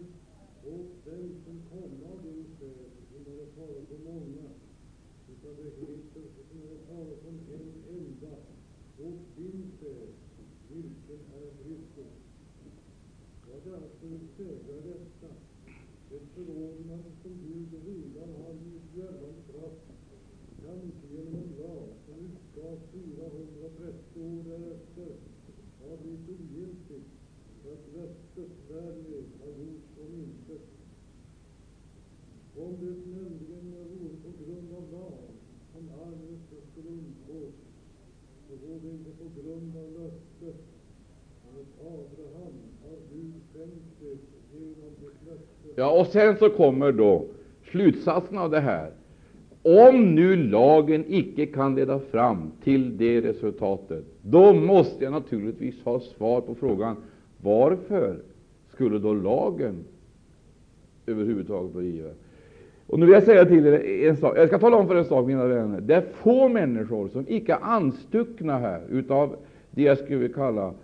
[0.65, 4.47] åt den som komma av din säd, innan det talas om många,
[5.33, 8.37] utan det heter, innan det talas om en enda,
[9.07, 10.13] åt din säd,
[10.71, 12.17] vilken är Kristus.
[13.49, 15.35] Vad jag alltså vill säga är detta,
[16.11, 19.43] ett förordnande som Gud redan har givit gällande
[20.77, 25.17] kraft, kan inte genom en lag som utgavs 430 år därefter
[25.81, 27.03] har blivit ogiltig,
[27.63, 30.63] för att löftet därmed har gjorts om intet.
[32.57, 35.29] Om det nämligen vore på grund av lag
[35.73, 36.41] som arvet
[36.73, 37.55] skulle undgås,
[38.49, 40.61] så vore det inte på grund av löftet,
[41.45, 44.17] men att Abraham har Gud skänkt det
[44.59, 45.69] genom sitt löfte.
[45.77, 47.27] Ja, och sen så kommer då
[47.71, 48.93] slutsatsen av det här.
[49.67, 56.01] Om nu lagen icke kan leda fram till det resultatet, då måste jag naturligtvis ha
[56.01, 56.97] svar på frågan
[57.43, 58.17] varför
[58.73, 59.85] skulle då lagen
[61.07, 62.15] överhuvudtaget vara given?
[62.87, 64.39] Och nu vill jag säga till er en sak.
[64.39, 65.81] Jag ska tala om för er en sak, mina vänner.
[65.81, 69.37] Det är få människor som icke är anstuckna här utav
[69.71, 70.75] det jag skulle kalla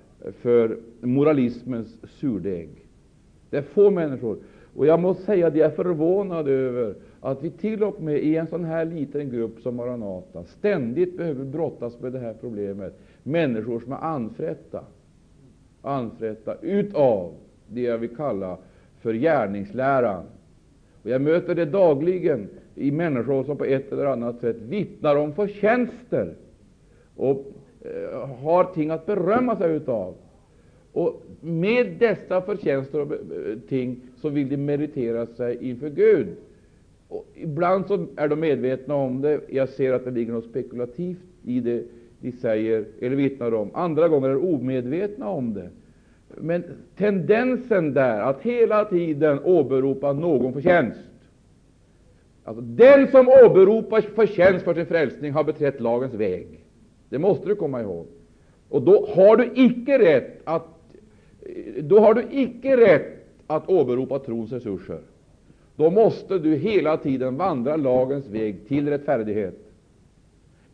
[0.41, 2.68] för moralismens surdeg.
[3.51, 4.37] Det är få människor.
[4.76, 6.95] Och jag måste säga att jag är förvånad över
[7.25, 11.45] att vi till och med i en sån här liten grupp som Maranata ständigt behöver
[11.45, 12.99] brottas med det här problemet.
[13.23, 14.85] Människor som är anfrätta,
[15.83, 17.35] anfrätta utav
[17.66, 18.59] det jag vill kalla
[19.01, 20.25] för gärningsläran.
[21.03, 25.33] Och jag möter det dagligen i människor som på ett eller annat sätt vittnar om
[25.33, 26.35] förtjänster
[27.16, 27.47] och
[27.81, 30.14] eh, har ting att berömma sig utav.
[30.93, 36.29] Och med dessa förtjänster och eh, ting så vill de meritera sig inför Gud.
[37.13, 39.41] Och ibland så är de medvetna om det.
[39.49, 41.85] Jag ser att det ligger något spekulativt i det
[42.21, 43.71] de säger eller vittnar om.
[43.75, 45.71] Andra gånger är de omedvetna om det.
[46.29, 46.65] Men
[46.97, 51.01] tendensen där att hela tiden åberopa någon förtjänst
[52.45, 56.47] Alltså, den som åberopar förtjänst för sin frälsning har beträtt lagens väg.
[57.09, 58.07] Det måste du komma ihåg.
[58.69, 60.67] Och då har du icke rätt att,
[61.80, 65.01] då har du icke rätt att åberopa trons resurser.
[65.76, 69.58] Då måste du hela tiden vandra lagens väg till rättfärdighet.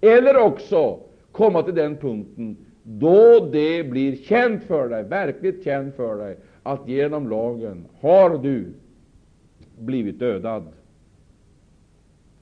[0.00, 1.00] Eller också
[1.32, 6.88] komma till den punkten då det blir känt för dig, verkligt känt för dig, att
[6.88, 8.66] genom lagen har du
[9.78, 10.62] blivit dödad.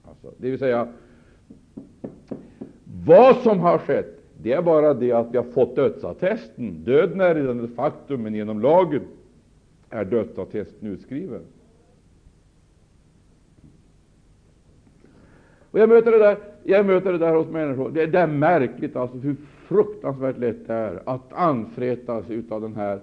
[0.05, 0.89] Alltså, det vill säga,
[3.07, 6.85] vad som har skett, det är bara det att vi har fått dödsattesten.
[6.85, 9.03] Döden är redan ett faktum, men genom lagen
[9.91, 11.41] är dödsattesten utskriven.
[15.77, 17.91] Och jag möter det där, jag möter det där hos människor.
[17.91, 19.37] Det, det är märkligt alltså hur
[19.69, 23.01] fruktansvärt lätt det är att anfrätas av den här,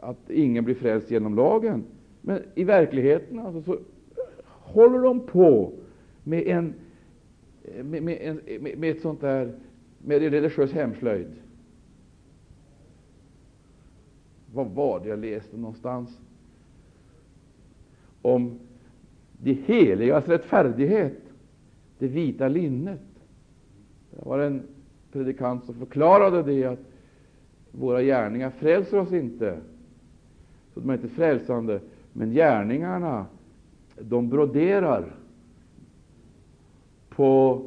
[0.00, 1.84] att ingen blir frälst genom lagen.
[2.20, 3.78] Men i verkligheten alltså, så
[4.46, 5.72] håller de på
[6.24, 6.74] med, en,
[7.82, 9.52] med, med, en, med, med ett sånt där,
[9.98, 11.28] med en religiös hemslöjd.
[14.54, 16.20] Vad var det jag läste någonstans?
[18.22, 18.58] Om
[19.38, 21.29] de heligas rättfärdighet,
[22.00, 23.00] det vita linnet.
[24.10, 24.62] Det var en
[25.12, 26.78] predikant som förklarade det att
[27.72, 29.58] våra gärningar frälser oss inte,
[30.74, 31.80] så de är inte frälsande,
[32.12, 33.26] men gärningarna,
[34.00, 35.14] de broderar
[37.08, 37.62] på,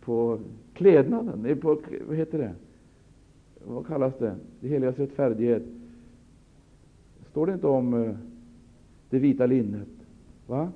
[0.00, 0.38] på
[0.74, 2.54] klädnaden, på, vad heter det?
[3.64, 4.36] Vad kallas det?
[4.60, 5.62] Det heligas rättfärdighet.
[7.30, 8.14] Står det inte om eh,
[9.10, 9.88] det vita linnet?
[10.46, 10.72] Va?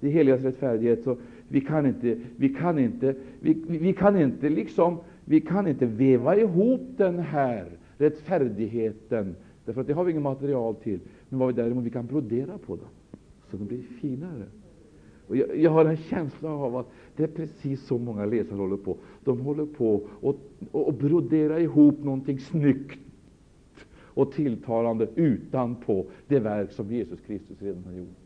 [0.00, 1.04] Det heligas rättfärdighet.
[1.04, 1.16] Så
[1.48, 6.36] vi kan inte, vi kan inte, vi, vi kan inte liksom, vi kan inte veva
[6.36, 7.66] ihop den här
[7.98, 11.00] rättfärdigheten, därför att det har vi inget material till.
[11.28, 12.86] Men vad vi däremot vi kan brodera på den,
[13.50, 14.44] så den blir finare.
[15.28, 16.86] Och jag, jag, har en känsla av att
[17.16, 18.96] det är precis så många läsare håller på.
[19.24, 20.40] De håller på och,
[20.70, 22.98] och, och brodera ihop någonting snyggt
[24.16, 28.25] och tilltalande utanpå det verk som Jesus Kristus redan har gjort.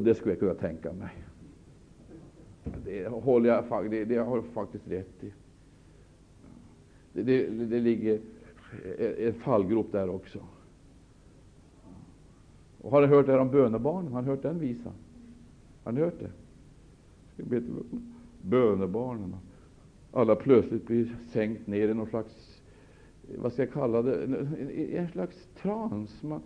[0.00, 1.10] Och det skulle jag kunna tänka mig.
[2.84, 5.32] Det håller jag, det, det har jag faktiskt rätt i.
[7.12, 8.20] Det, det, det ligger
[9.18, 10.38] en fallgrop där också.
[12.80, 14.12] Och har ni hört det här om bönebarnen?
[14.12, 14.92] Har ni hört den visan?
[15.84, 17.62] Har ni hört det?
[18.42, 19.36] Bönebarnen.
[20.12, 22.62] Alla plötsligt blir sänkt ner i någon slags,
[23.38, 24.24] vad ska jag kalla det,
[24.96, 26.22] en slags trans.
[26.22, 26.42] Man,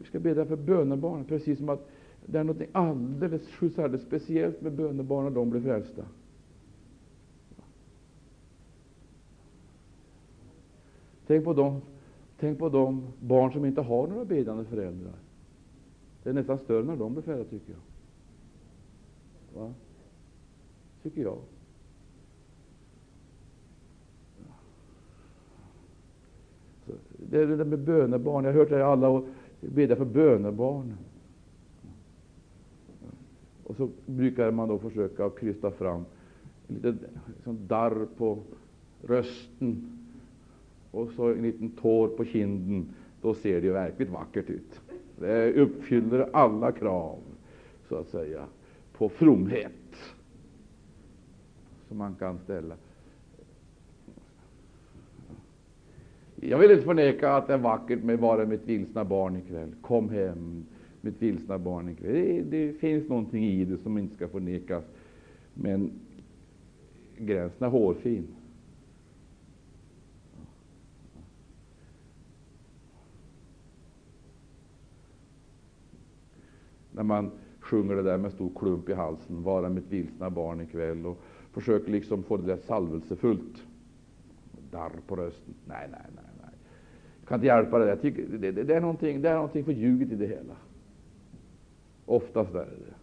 [0.00, 1.88] vi ska bedja för bönebarnen, precis som att
[2.26, 6.04] det är något alldeles, alldeles speciellt med bönebarn när de blir frälsta.
[11.26, 11.80] Tänk på, de,
[12.38, 15.14] tänk på de barn som inte har några bedjande föräldrar.
[16.22, 17.80] Det är nästan större när de blir frälsta, tycker jag.
[19.60, 19.74] Va?
[21.02, 21.38] Tycker jag.
[26.86, 26.92] Så
[27.30, 28.44] det är det där med bönebarn.
[28.44, 29.26] Jag har hört det alla och
[29.60, 30.98] bedja för bönebarnen.
[33.64, 36.04] Och så brukar man då försöka krysta fram
[36.68, 36.94] lite
[37.26, 38.38] liksom darr på
[39.02, 39.98] rösten
[40.90, 42.88] och så en liten tår på kinden.
[43.22, 44.80] Då ser det ju verkligt vackert ut.
[45.18, 47.18] Det uppfyller alla krav,
[47.88, 48.46] så att säga,
[48.92, 49.72] på fromhet
[51.88, 52.74] som man kan ställa.
[56.40, 59.74] Jag vill inte förneka att det är vackert med bara mitt vilsna barn ikväll.
[59.82, 60.64] Kom hem,
[61.04, 62.12] mitt vilsna barn ikväll.
[62.12, 64.84] Det, det finns någonting i det som inte ska förnekas,
[65.54, 65.90] men
[67.18, 68.26] gränsen är hårfin.
[76.94, 81.06] när man sjunger det där med stor klump i halsen, vara mitt vilsna barn ikväll,
[81.06, 81.22] och
[81.52, 83.62] försöker liksom få det där salvelsefullt.
[84.70, 85.54] Darr på rösten.
[85.64, 86.24] Nej, nej, nej.
[86.42, 86.54] nej.
[87.20, 87.88] Jag kan inte hjälpa det.
[87.88, 90.56] Jag tycker, det, det, det, är någonting, det är någonting förljuget i det hela.
[92.06, 92.94] Oftast är det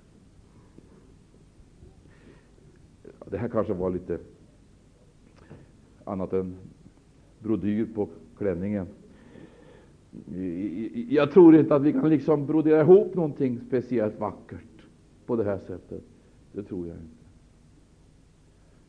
[3.31, 3.37] det.
[3.37, 4.17] Här kanske var lite
[6.03, 6.57] annat än
[7.39, 8.87] brodyr på klänningen.
[11.09, 14.85] Jag tror inte att vi kan liksom brodera ihop någonting speciellt vackert
[15.25, 16.03] på det här sättet.
[16.51, 17.15] Det tror jag inte.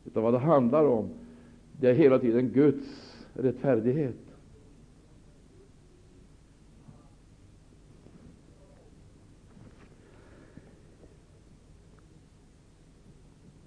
[0.05, 1.09] Utan vad det handlar om,
[1.79, 4.32] det är hela tiden Guds rättfärdighet.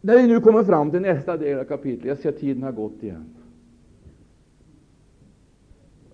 [0.06, 2.72] När vi nu kommer fram till nästa del av kapitlet, jag ser att tiden har
[2.72, 3.24] gått igen.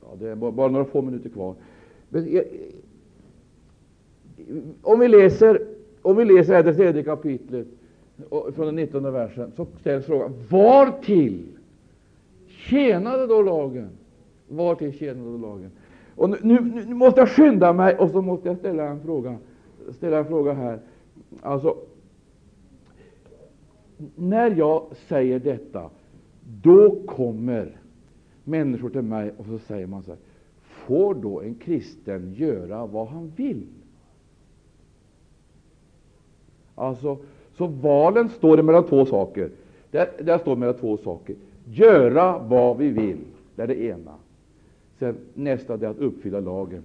[0.00, 1.54] Ja, det är bara några få minuter kvar.
[4.82, 5.66] Om vi läser,
[6.02, 7.66] om vi läser det tredje kapitlet
[8.28, 11.42] från den 19 versen, så ställs frågan var till
[12.46, 13.88] tjänade då lagen?
[14.48, 15.70] Var till tjänade då lagen?
[16.14, 19.36] Och nu, nu, nu, måste jag skynda mig och så måste jag ställa en fråga,
[19.90, 20.78] ställa en fråga här.
[21.42, 21.76] Alltså,
[24.16, 25.90] när jag säger detta,
[26.62, 27.76] då kommer
[28.44, 30.20] människor till mig och så säger man så här,
[30.62, 33.66] får då en kristen göra vad han vill?
[36.74, 37.18] Alltså,
[37.56, 39.50] så valen står mellan två saker.
[39.90, 41.36] Där, där står mellan två saker.
[41.64, 43.24] Göra vad vi vill,
[43.54, 44.14] det är det ena.
[44.98, 46.82] Sen nästa det är att uppfylla lagen,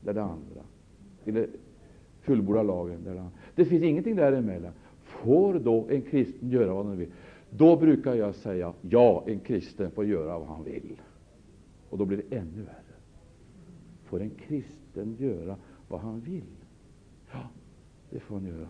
[0.00, 0.62] det är det andra.
[1.24, 1.46] Eller
[2.22, 3.32] fullborda lagen, det är det andra.
[3.54, 4.72] Det finns ingenting däremellan.
[5.22, 7.12] Får då en kristen göra vad han vill?
[7.50, 11.00] Då brukar jag säga ja, en kristen får göra vad han vill.
[11.90, 12.82] Och då blir det ännu värre.
[14.04, 15.56] får en kristen göra
[15.88, 16.42] vad han vill.
[17.32, 17.48] Ja,
[18.10, 18.68] det får han göra.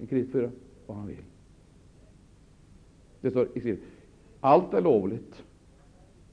[0.00, 0.52] En kristen får göra
[0.86, 1.24] vad han vill.
[3.20, 3.88] Det står i skriften.
[4.40, 5.42] allt är lovligt,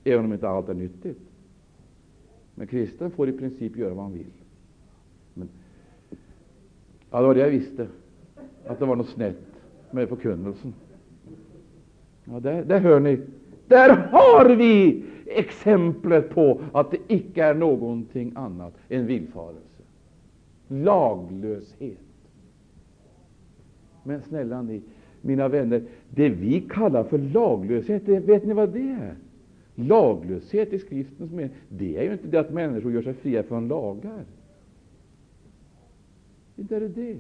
[0.03, 1.19] även om inte allt är nyttigt.
[2.56, 4.40] Men kristen får i princip göra vad han vill.
[7.12, 7.88] Ja, det var det jag visste,
[8.68, 9.38] att det var något snett
[9.92, 10.74] med förkunnelsen.
[12.26, 13.20] Ja, där, där hör ni.
[13.68, 19.84] Där har vi exemplet på att det icke är någonting annat än villfarelse.
[20.68, 21.98] Laglöshet.
[24.04, 24.82] Men snälla ni,
[25.22, 29.16] mina vänner, det vi kallar för laglöshet, det, vet ni vad det är?
[29.76, 33.68] Laglöshet i skriftens mening, det är ju inte det att människor gör sig fria från
[33.68, 34.24] lagar.
[36.62, 37.18] Inte är det det.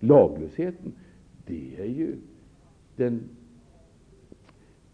[0.00, 0.92] Laglösheten,
[1.46, 2.16] det är ju
[2.96, 3.28] den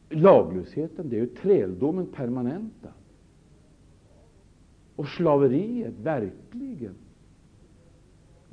[0.09, 2.89] Laglösheten, det är ju träldomen permanenta.
[4.97, 6.95] Och slaveriet, verkligen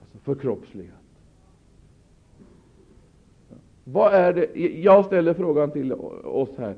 [0.02, 0.96] alltså förkroppsligat.
[3.84, 4.60] Vad är det?
[4.80, 6.76] Jag ställer frågan till oss här.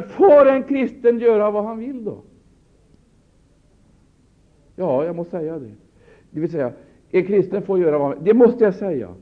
[0.00, 2.22] Får en kristen göra vad han vill då?
[4.76, 5.70] Ja, jag måste säga det.
[6.30, 6.72] Det vill säga,
[7.10, 8.24] en kristen får göra vad.
[8.24, 9.14] Det måste jag säga.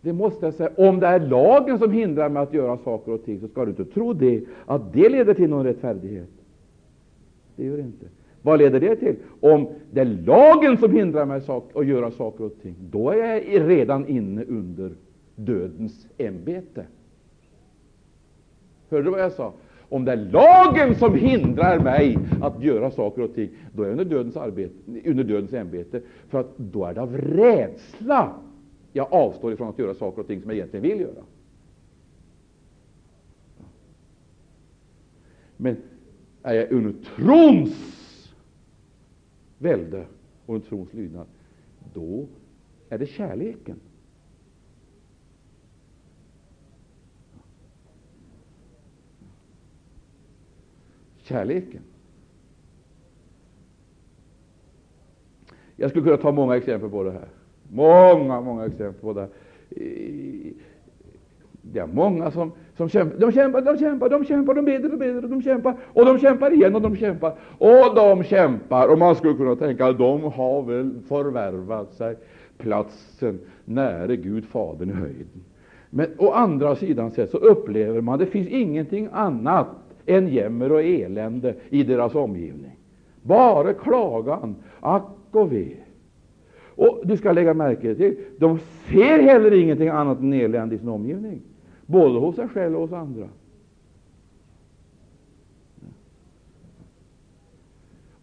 [0.00, 0.70] Det måste jag säga.
[0.76, 3.70] Om det är lagen som hindrar mig att göra saker och ting, så ska du
[3.70, 6.28] inte tro det, att det leder till någon rättfärdighet.
[7.56, 8.06] Det gör det inte.
[8.42, 9.16] Vad leder det till?
[9.40, 11.40] Om det är lagen som hindrar mig
[11.74, 14.92] att göra saker och ting, då är jag redan inne under
[15.34, 16.86] dödens ämbete.
[18.90, 19.52] Hörde du vad jag sa?
[19.88, 23.92] Om det är lagen som hindrar mig att göra saker och ting, då är jag
[23.92, 26.00] under dödens, arbete, under dödens ämbete.
[26.28, 28.34] För att då är det av rädsla
[28.92, 31.24] jag avstår ifrån att göra saker och ting som jag egentligen vill göra.
[35.56, 35.76] Men
[36.42, 38.32] är jag under trons
[39.58, 40.04] välde
[40.46, 41.26] och under trons lydnad,
[41.94, 42.26] då
[42.88, 43.76] är det kärleken.
[51.28, 51.80] Kärleken.
[55.76, 57.28] Jag skulle kunna ta många exempel på det här.
[57.70, 59.28] Många, många exempel på det.
[61.62, 63.18] Det är många som, som kämpar.
[63.18, 65.76] De kämpar, de kämpar, de kämpar, de beder, de beder, de kämpar.
[65.92, 67.34] Och de kämpar igen och de kämpar.
[67.58, 68.88] Och de kämpar.
[68.88, 72.16] Och man skulle kunna tänka att de har väl förvärvat sig
[72.58, 75.44] platsen nära Gud Fadern i höjden.
[75.90, 80.72] Men å andra sidan sett så upplever man att det finns ingenting annat än jämmer
[80.72, 82.76] och elände i deras omgivning.
[83.22, 85.76] Bara klagan, ack och ve.
[86.76, 88.58] Och du ska lägga märke till, de
[88.88, 91.40] ser heller ingenting annat än elände i sin omgivning,
[91.86, 93.28] både hos sig själva och hos andra.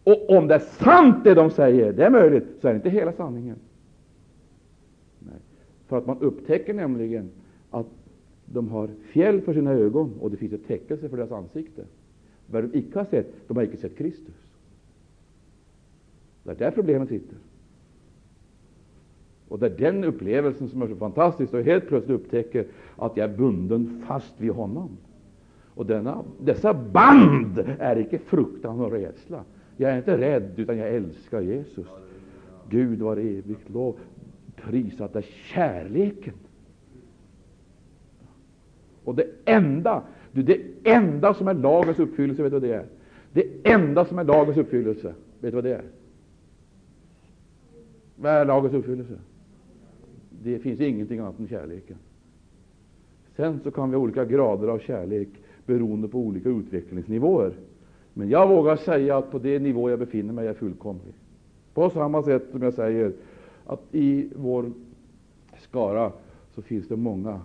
[0.03, 2.89] Och om det är sant det de säger, det är möjligt, så är det inte
[2.89, 3.55] hela sanningen.
[5.19, 5.39] Nej.
[5.88, 7.31] För att man upptäcker nämligen
[8.45, 11.85] de har fjäll för sina ögon och det finns ett täckelse för deras ansikte.
[12.47, 14.35] Vad de icke har sett, de har icke sett Kristus.
[16.43, 17.37] Det är där problemet sitter.
[19.47, 22.65] Och det är den upplevelsen som är så fantastisk, och helt plötsligt upptäcker
[22.95, 24.89] att jag är bunden fast vid honom.
[25.75, 29.43] Och denna, dessa band är icke fruktan och rädsla.
[29.77, 31.87] Jag är inte rädd, utan jag älskar Jesus.
[32.69, 33.95] Gud var evigt lov.
[34.55, 36.33] Prisat är kärleken.
[39.03, 42.85] Och det enda, det enda som är lagens uppfyllelse, vet du vad det är?
[43.34, 45.84] Det enda som är lagens uppfyllelse, vet du vad det är?
[48.15, 49.13] Vad är lagens uppfyllelse?
[50.43, 51.97] Det finns ingenting annat än kärleken.
[53.35, 55.30] Sen så kan vi ha olika grader av kärlek
[55.65, 57.53] beroende på olika utvecklingsnivåer.
[58.13, 61.13] Men jag vågar säga att på det nivå jag befinner mig är jag fullkomlig.
[61.73, 63.13] På samma sätt som jag säger
[63.65, 64.71] att i vår
[65.57, 66.11] skara
[66.55, 67.41] så finns det många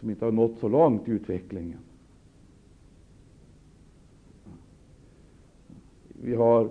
[0.00, 1.78] som inte har nått så långt i utvecklingen.
[6.22, 6.70] Vi har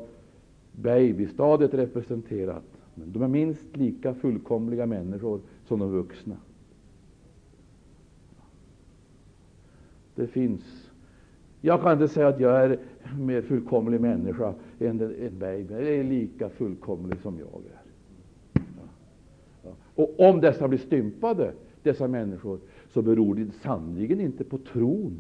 [0.71, 2.63] babystadiet representerat,
[2.95, 6.37] men de är minst lika fullkomliga människor som de vuxna.
[10.15, 10.87] Det finns
[11.61, 15.73] jag kan inte säga att jag är en mer fullkomlig människa än en baby.
[15.73, 17.81] Jag är lika fullkomlig som jag är.
[19.63, 19.69] Ja.
[19.95, 21.51] Och om dessa blir stympade,
[21.83, 22.59] dessa människor,
[22.97, 25.17] så beror det sannerligen inte på tron,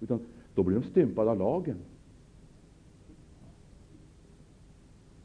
[0.00, 0.20] utan
[0.54, 1.76] då blir de stympade av lagen.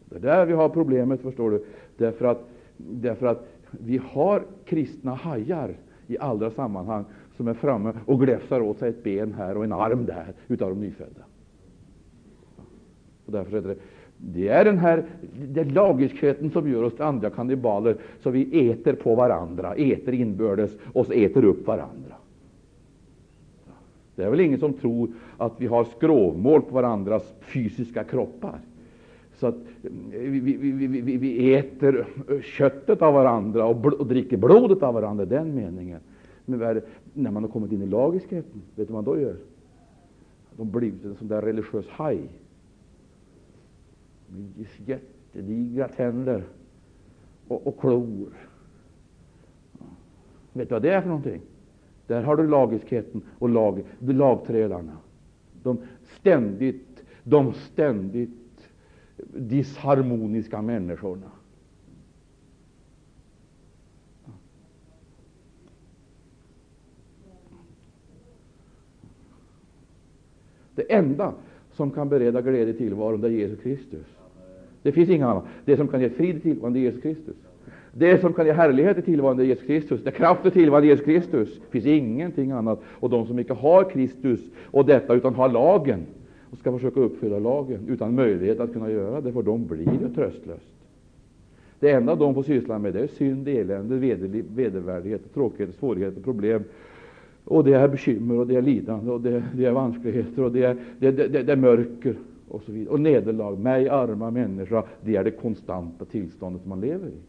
[0.05, 1.65] Det är där vi har problemet, förstår du.
[1.97, 5.75] Därför att, därför att vi har kristna hajar
[6.07, 7.05] i andra sammanhang
[7.37, 10.69] som är framme och gläfsar åt sig ett ben här och en arm där utav
[10.69, 11.23] de nyfödda.
[13.25, 13.77] Och därför är det,
[14.33, 15.05] det är den här
[15.47, 20.71] det lagiskheten som gör oss till andra kannibaler, så vi äter på varandra, äter inbördes
[20.93, 22.15] och så äter upp varandra.
[24.15, 28.59] Det är väl ingen som tror att vi har skrovmål på varandras fysiska kroppar.
[29.37, 32.05] Så att eh, vi, vi, vi, vi, äter
[32.43, 35.99] köttet av varandra och, bl och dricker blodet av varandra i den meningen.
[36.45, 36.81] Men
[37.13, 39.35] när man har kommit in i lagiskheten, vet du vad man då gör?
[40.57, 42.19] De blir en sån där religiös haj.
[44.85, 46.43] Jättedigra tänder
[47.47, 48.33] och, och klor.
[50.53, 51.41] Vet du vad det är för någonting?
[52.07, 54.97] Där har du lagiskheten och lag, lagträdarna.
[55.63, 58.69] De ständigt, de ständigt
[59.33, 61.31] disharmoniska människorna.
[70.75, 71.33] Det enda
[71.71, 74.14] som kan bereda glädje i tillvaron, det är Jesus Kristus.
[74.85, 75.43] Det finns inga annat.
[75.65, 77.35] Det som kan ge frid i tillvaron, är Jesus Kristus.
[77.93, 80.03] Det som kan ge härlighet i tillvaron, är Jesus Kristus.
[80.03, 81.55] Det kraft i tillvaron, är Jesus Kristus.
[81.55, 82.81] Det finns ingenting annat.
[82.85, 85.99] Och de som inte har Kristus och detta, utan har lagen,
[86.51, 90.13] och ska försöka uppfylla lagen utan möjlighet att kunna göra det, för de blir ju
[90.15, 90.73] tröstlöst.
[91.79, 93.95] Det enda de får syssla med det är synd, elände,
[94.55, 96.63] vedervärdighet, tråkigheter, svårigheter, problem.
[97.43, 100.63] Och det är bekymmer, och det är lidande, och det, det är vanskligheter, och det
[100.63, 102.15] är, det, det, det, är mörker,
[102.47, 102.93] och så vidare.
[102.93, 103.59] Och nederlag.
[103.59, 107.19] Mig, arma människa, det är det konstanta tillståndet man lever i.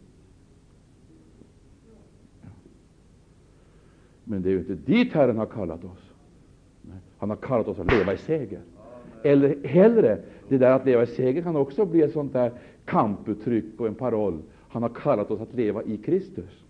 [4.24, 6.12] Men det är ju inte dit Herren har kallat oss.
[7.18, 8.60] Han har kallat oss att leva i seger.
[9.22, 10.18] Eller hellre,
[10.48, 12.52] det där att leva i seger kan också bli ett sånt där
[12.84, 14.42] kamputtryck och en paroll.
[14.68, 16.64] Han har kallat oss att leva i Kristus.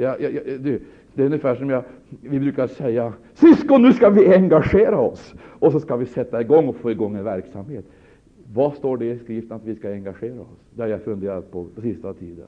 [0.00, 0.82] Ja, ja, ja, du,
[1.18, 1.84] det är ungefär som jag,
[2.20, 5.34] vi brukar säga syskon, nu ska vi engagera oss.
[5.40, 7.84] Och så ska vi sätta igång och få igång en verksamhet.
[8.52, 10.58] Vad står det i skriften att vi ska engagera oss?
[10.74, 12.46] Det har jag funderat på på sista tiden.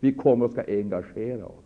[0.00, 1.64] Vi kommer och ska engagera oss.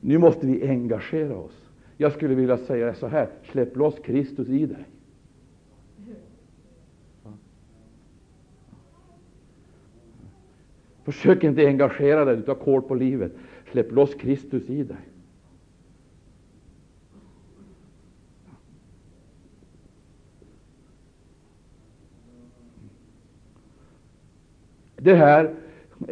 [0.00, 1.70] Nu måste vi engagera oss.
[1.96, 4.84] Jag skulle vilja säga så här, släpp loss Kristus i dig.
[11.04, 13.32] Försök inte engagera dig, du tar kål på livet.
[13.70, 14.96] Släpp loss Kristus i dig.
[24.96, 25.54] Det här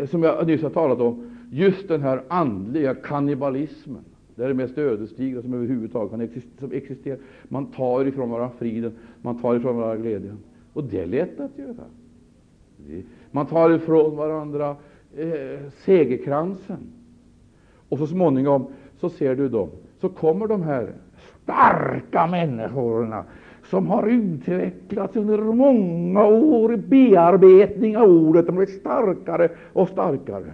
[0.06, 4.04] som jag nyss har talat om, just den här andliga kannibalismen,
[4.34, 6.10] det är det mest ödesdigra som överhuvudtaget
[6.58, 7.16] kan existera.
[7.44, 8.92] Man tar ifrån varandra friden,
[9.22, 10.38] man tar ifrån varandra glädjen.
[10.72, 11.84] Och det är lätt att göra.
[13.30, 14.76] Man tar ifrån varandra
[15.16, 16.92] eh, segerkransen.
[17.88, 18.66] Och så småningom
[19.00, 19.68] så ser du dem,
[20.00, 20.92] så kommer de här
[21.42, 23.24] starka människorna
[23.64, 28.46] som har utvecklats under många år i bearbetning av ordet.
[28.46, 30.52] De blir starkare och starkare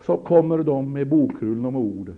[0.00, 2.16] så kommer de med bokrullen om ordet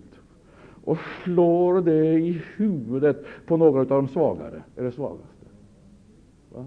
[0.85, 5.47] och slår det i huvudet på några av de svagare, eller svagaste.
[6.55, 6.67] Va?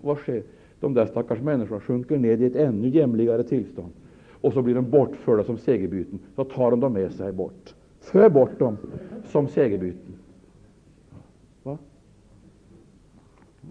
[0.00, 0.42] Vad sker?
[0.82, 3.92] De där stackars människorna sjunker ned i ett ännu jämligare tillstånd.
[4.30, 6.18] Och så blir de bortförda som segerbyten.
[6.36, 7.74] Så tar de dem med sig bort.
[8.00, 8.76] För bort dem
[9.24, 10.14] som segerbyten.
[11.62, 11.78] Va?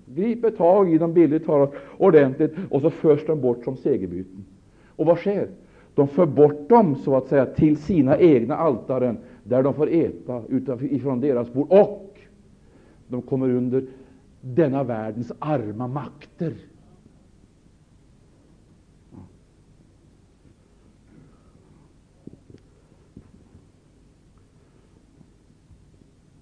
[0.05, 4.45] Griper tag i dem, billigt talat, ordentligt, och så förs de bort som segerbyten.
[4.87, 5.47] Och vad sker?
[5.95, 10.43] De för bort dem så att säga till sina egna altaren, där de får äta
[10.79, 11.67] ifrån deras bord.
[11.69, 12.19] Och
[13.07, 13.83] de kommer under
[14.41, 16.53] denna världens arma makter.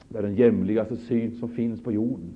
[0.10, 2.34] Det är den jämligaste syn som finns på jorden.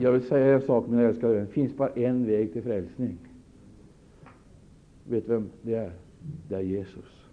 [0.00, 1.46] Jag vill säga en sak, mina älskade vänner.
[1.46, 3.18] Det finns bara en väg till frälsning.
[5.04, 5.92] Vet du vem det är?
[6.48, 7.28] Det är Jesus.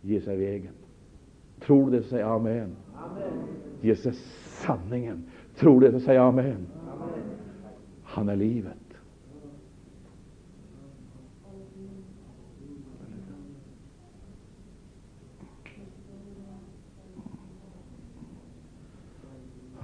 [0.00, 0.72] Jesus är vägen.
[1.60, 2.76] Tror du det, så säg amen.
[2.94, 3.32] amen.
[3.80, 4.12] Jesus är
[4.66, 5.24] sanningen.
[5.56, 6.46] Tror du det, så säg amen.
[6.46, 6.66] amen.
[8.02, 8.83] Han är livet.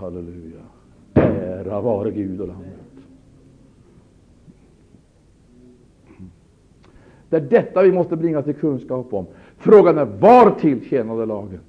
[0.00, 0.60] Halleluja.
[1.14, 2.66] Ära vare Gud och Lammet.
[7.28, 9.26] Det är detta vi måste bringa till kunskap om.
[9.56, 11.60] Frågan är var till tjänade lagen.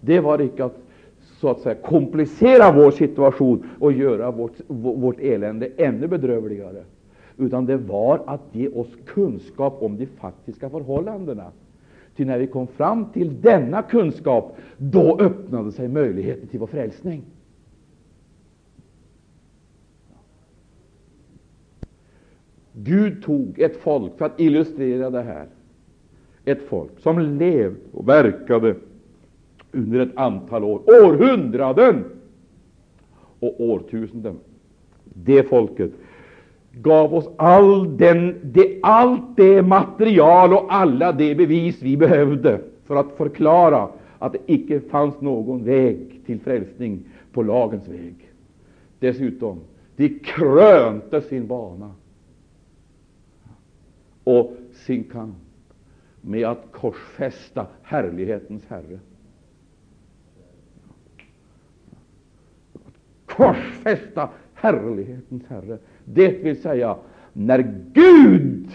[0.00, 0.78] Det var icke att
[1.20, 6.84] så att säga komplicera vår situation och göra vårt, vårt elände ännu bedrövligare,
[7.36, 11.44] utan det var att ge oss kunskap om de faktiska förhållandena.
[12.16, 17.22] Ty när vi kom fram till denna kunskap, då öppnade sig möjligheten till vår frälsning.
[22.72, 25.46] Gud tog ett folk, för att illustrera det här,
[26.44, 28.74] ett folk som levde och verkade
[29.72, 32.04] under ett antal år, århundraden
[33.40, 34.38] och årtusenden.
[35.04, 35.92] Det folket
[36.72, 42.96] gav oss all den, det, allt det material och alla de bevis vi behövde för
[42.96, 43.88] att förklara
[44.18, 48.14] att det icke fanns någon väg till frälsning på lagens väg.
[48.98, 49.60] Dessutom,
[49.96, 51.94] de krönte sin bana
[54.24, 55.36] och sin kamp
[56.20, 58.98] med att korsfästa härlighetens Herre.
[63.26, 65.78] Korsfästa härlighetens Herre.
[66.04, 66.96] Det vill säga,
[67.32, 68.68] när Gud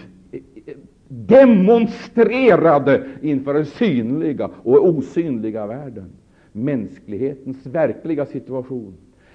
[1.08, 6.10] demonstrerade inför den synliga och osynliga världen
[6.52, 8.94] mänsklighetens verkliga situation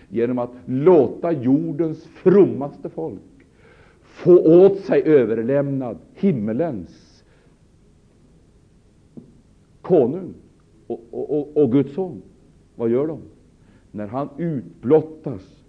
[0.10, 3.20] genom att låta jordens frommaste folk
[4.02, 7.24] få åt sig överlämnad himmelens
[9.82, 10.34] konung
[10.88, 12.22] och, och, och, och Guds son.
[12.76, 13.20] Vad gör de?
[13.92, 15.63] När han utblottas,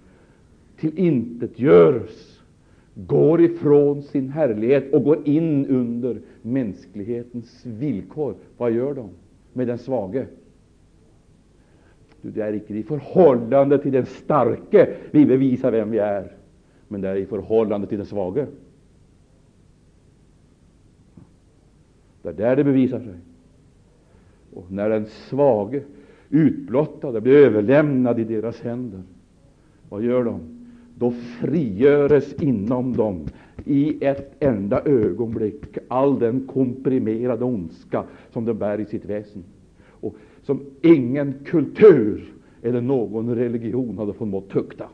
[0.77, 2.41] till intetgörs,
[2.95, 8.35] går ifrån sin härlighet och går in under mänsklighetens villkor.
[8.57, 9.09] Vad gör de
[9.53, 10.27] med den svage?
[12.23, 16.33] Det är icke i förhållande till den starke vi bevisar vem vi är
[16.89, 18.47] men det är i förhållande till den svage.
[22.23, 23.15] Det är där det bevisar sig.
[24.55, 25.83] Och när den svage,
[26.31, 29.03] utblottade, blir överlämnad i deras händer,
[29.89, 30.54] vad gör de?
[30.99, 33.27] Då frigöres inom dem
[33.65, 39.45] i ett enda ögonblick all den komprimerade ondska som de bär i sitt väsen
[39.89, 44.89] och som ingen kultur eller någon religion hade förmått tukta.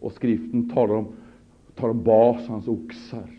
[0.00, 1.06] Och skriften talar om,
[1.74, 3.30] talar om Basans oxar.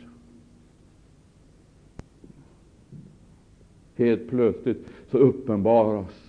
[3.96, 6.23] Helt plötsligt så uppenbaras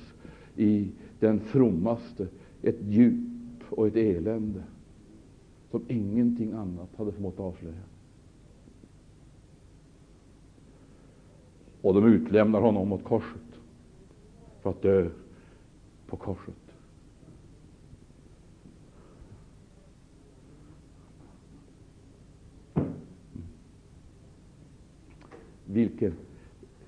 [0.56, 0.89] i
[1.20, 2.28] den frommaste
[2.62, 4.62] ett djup och ett elände
[5.70, 7.82] som ingenting annat hade förmått avslöja.
[11.82, 13.40] Och de utlämnar honom åt korset
[14.62, 15.10] för att dö
[16.06, 16.55] på korset.
[25.66, 26.14] Vilken,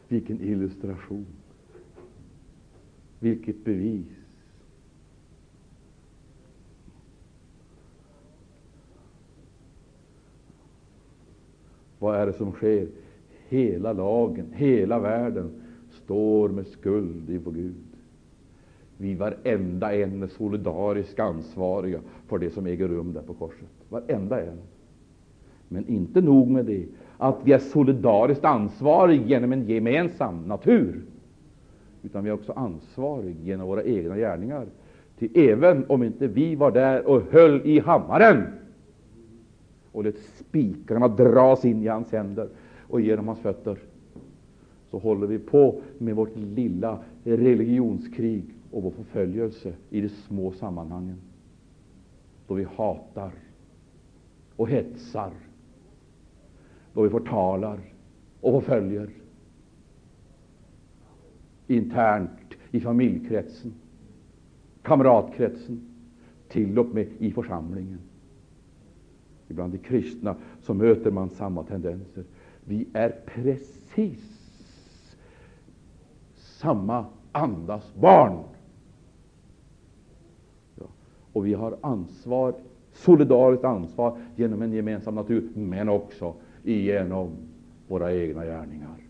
[0.08, 1.35] vilken illustration!
[3.18, 4.06] Vilket bevis!
[11.98, 12.88] Vad är det som sker?
[13.48, 15.50] Hela lagen, hela världen
[15.90, 17.74] står med skuld inför Gud.
[18.96, 23.68] Vi varenda en är solidariskt ansvariga för det som äger rum där på korset.
[23.88, 24.58] Varenda en.
[25.68, 26.86] Men inte nog med det
[27.18, 31.02] att vi är solidariskt ansvariga genom en gemensam natur,
[32.06, 34.66] utan vi är också ansvariga genom våra egna gärningar.
[35.18, 38.46] Ty även om inte vi var där och höll i hammaren.
[39.92, 42.48] Och lät spikarna dras in i hans händer
[42.88, 43.78] och genom hans fötter,
[44.90, 51.16] så håller vi på med vårt lilla religionskrig och vår förföljelse i de små sammanhangen,
[52.46, 53.30] då vi hatar
[54.56, 55.30] och hetsar.
[56.92, 57.78] Då vi förtalar
[58.40, 59.10] och förföljer
[61.66, 62.30] internt
[62.70, 63.74] i familjekretsen,
[64.82, 65.80] kamratkretsen,
[66.48, 67.98] till och med i församlingen.
[69.48, 72.24] Ibland de kristna så möter man samma tendenser.
[72.64, 74.36] Vi är precis
[76.34, 78.44] samma andas barn.
[80.74, 80.86] Ja.
[81.32, 82.54] Och vi har ansvar,
[82.92, 87.30] solidariskt ansvar genom en gemensam natur, men också genom
[87.88, 89.05] våra egna gärningar.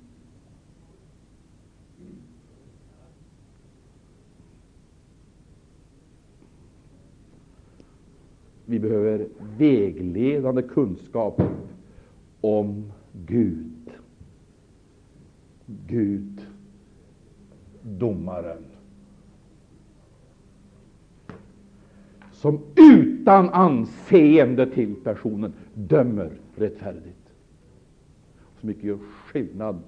[8.67, 9.29] Vi behöver
[9.59, 11.43] vägledande kunskap
[12.41, 12.93] om
[13.27, 13.91] Gud.
[15.87, 16.47] Gud,
[17.83, 18.65] domaren,
[22.33, 27.27] som utan anseende till personen dömer rättfärdigt
[28.61, 29.83] så mycket gör skillnad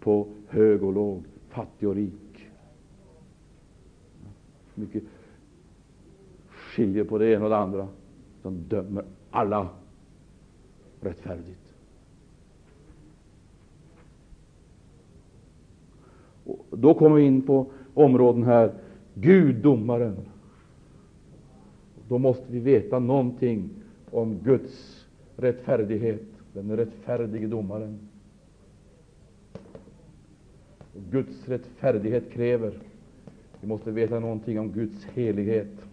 [0.00, 2.48] på hög och låg, fattig och rik.
[4.74, 5.02] Mycket
[6.48, 7.88] skiljer på det ena och det andra.
[8.46, 9.68] Som dömer alla
[11.00, 11.74] rättfärdigt.
[16.44, 18.72] Och då kommer vi in på områden här.
[19.14, 20.16] Gud, domaren.
[22.08, 23.70] Då måste vi veta någonting
[24.10, 25.06] om Guds
[25.36, 27.98] rättfärdighet, den rättfärdige domaren.
[30.94, 32.72] Och Guds rättfärdighet kräver
[33.60, 35.85] vi måste veta någonting om Guds helighet.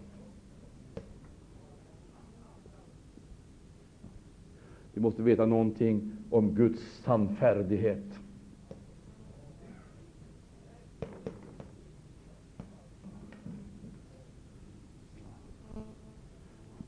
[4.94, 8.20] Vi måste veta någonting om Guds sannfärdighet.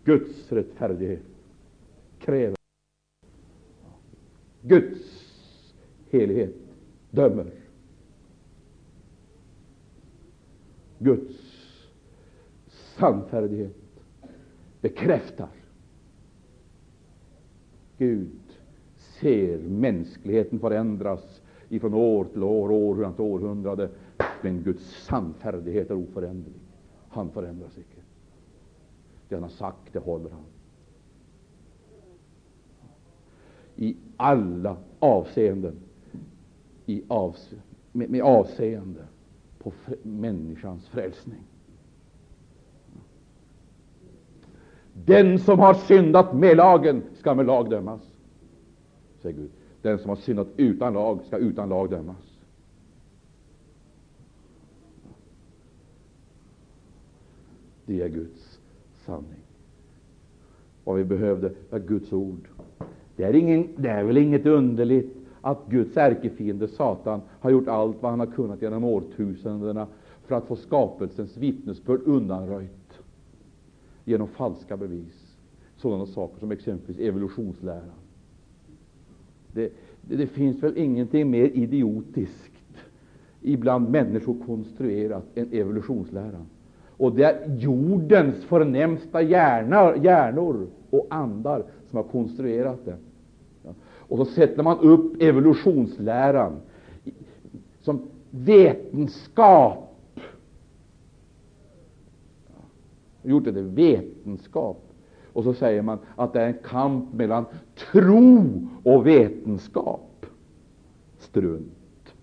[0.03, 1.23] Guds rättfärdighet
[2.19, 2.55] kräver
[4.61, 4.99] Guds
[6.09, 6.55] helighet
[7.11, 7.51] dömer.
[10.99, 11.35] Guds
[12.97, 13.75] sannfärdighet
[14.81, 15.49] bekräftar.
[17.97, 18.39] Gud
[18.97, 23.89] ser mänskligheten förändras ifrån år till år, århundrade till århundrade,
[24.41, 26.59] men Guds sannfärdighet är oföränderlig.
[27.09, 28.01] Han förändras icke.
[29.29, 30.43] Det han har sagt, det håller han.
[33.75, 35.75] I alla avseenden,
[36.85, 37.55] i avse
[37.91, 39.05] med, med avseende
[39.59, 39.73] på
[40.03, 41.41] människans frälsning.
[45.03, 48.01] Den som har syndat med lagen skall med lag dömas,
[49.21, 49.49] säger Gud.
[49.81, 52.39] Den som har syndat utan lag skall utan lag dömas.
[57.85, 58.59] Det är Guds
[59.05, 59.41] sanning.
[60.83, 62.47] Vad vi behövde var Guds ord.
[63.15, 68.01] Det är, ingen, det är väl inget underligt att Guds ärkefiende Satan har gjort allt
[68.01, 69.87] vad han har kunnat genom årtusendena
[70.23, 72.84] för att få skapelsens vittnesbörd undanröjt
[74.05, 75.37] genom falska bevis.
[75.77, 77.91] Sådana saker som exempelvis evolutionsläran.
[79.53, 82.51] Det, det, det finns väl ingenting mer idiotiskt
[83.41, 86.45] ibland människor konstruerat än evolutionsläran.
[86.97, 92.97] Och det är jordens förnämsta hjärnor, hjärnor och andar som har konstruerat det.
[94.07, 96.53] Och så sätter man upp evolutionsläran
[97.81, 99.84] som vetenskap.
[103.25, 104.81] Gjort det till vetenskap.
[105.33, 107.45] Och så säger man att det är en kamp mellan
[107.91, 110.25] tro och vetenskap.
[111.17, 112.13] Strunt.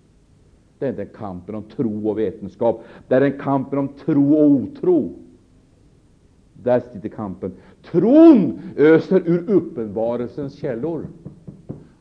[0.78, 2.84] Det är inte en kamp om tro och vetenskap.
[3.08, 5.12] Det är en kamp om tro och otro.
[6.62, 7.52] Där sitter kampen.
[7.82, 11.06] Tron öser ur uppenbarelsens källor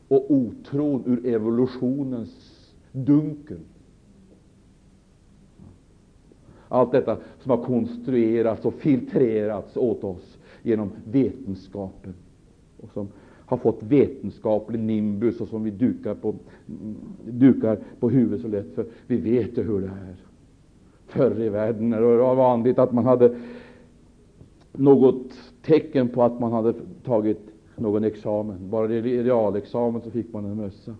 [0.08, 3.58] och otron ur evolutionens dunkel.
[6.72, 12.14] Allt detta som har konstruerats och filtrerats åt oss genom vetenskapen
[12.80, 13.08] och som
[13.46, 18.74] har fått vetenskaplig nimbus och som vi dukar på, mm, dukar på huvudet så lätt
[18.74, 18.86] för.
[19.06, 20.16] Vi vet ju hur det är.
[21.06, 23.36] Förr i världen när det var vanligt att man hade
[24.72, 25.32] något
[25.62, 26.74] tecken på att man hade
[27.04, 27.40] tagit
[27.76, 28.70] någon examen.
[28.70, 30.94] Bara det realexamen så fick man en mössa.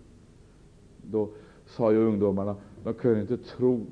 [1.01, 1.29] Då
[1.65, 3.85] sa ju ungdomarna, de kunde inte tro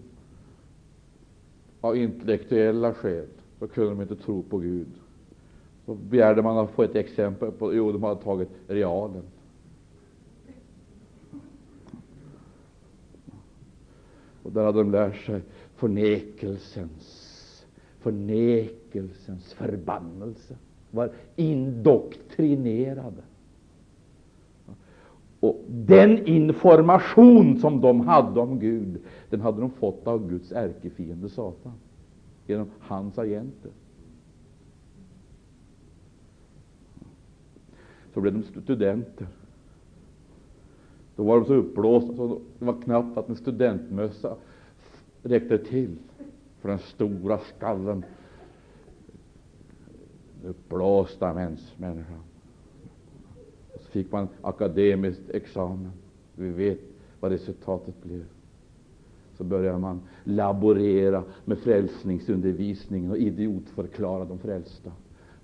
[1.81, 3.27] av intellektuella skäl.
[3.59, 4.87] Då kunde de inte tro på Gud.
[5.85, 9.23] Så begärde man att få ett exempel på, jo, de hade tagit realen.
[14.43, 15.41] Och där hade de lärt sig
[15.75, 17.65] förnekelsens,
[17.99, 20.55] förnekelsens förbannelse.
[20.91, 23.23] Var indoktrinerade.
[25.39, 28.99] Och den information som de hade om Gud,
[29.31, 31.73] den hade de fått av Guds ärkefiende Satan,
[32.47, 33.71] genom hans agenter.
[38.13, 39.27] Så blev de studenter.
[41.15, 44.35] Då var de så uppblåsta så det var knappt att en studentmössa
[45.23, 45.97] räckte till
[46.59, 48.05] för den stora skallen
[50.45, 51.33] uppblåsta
[51.77, 52.21] människan.
[53.79, 55.91] Så fick man akademiskt examen.
[56.35, 56.79] Vi vet
[57.19, 58.25] vad resultatet blev.
[59.41, 64.91] Så började man laborera med frälsningsundervisningen och idiotförklara de frälsta.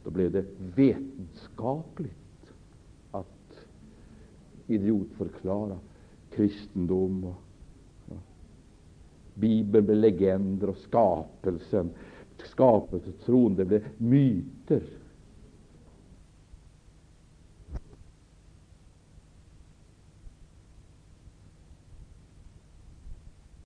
[0.03, 0.45] Då blev det
[0.76, 2.52] vetenskapligt
[3.11, 3.65] att
[4.68, 5.80] idiotförklara
[6.32, 7.36] kristendom och
[8.06, 8.15] ja.
[9.34, 11.90] Bibeln blev legender och skapelsen
[12.45, 14.84] skapelsetron, det blev myter.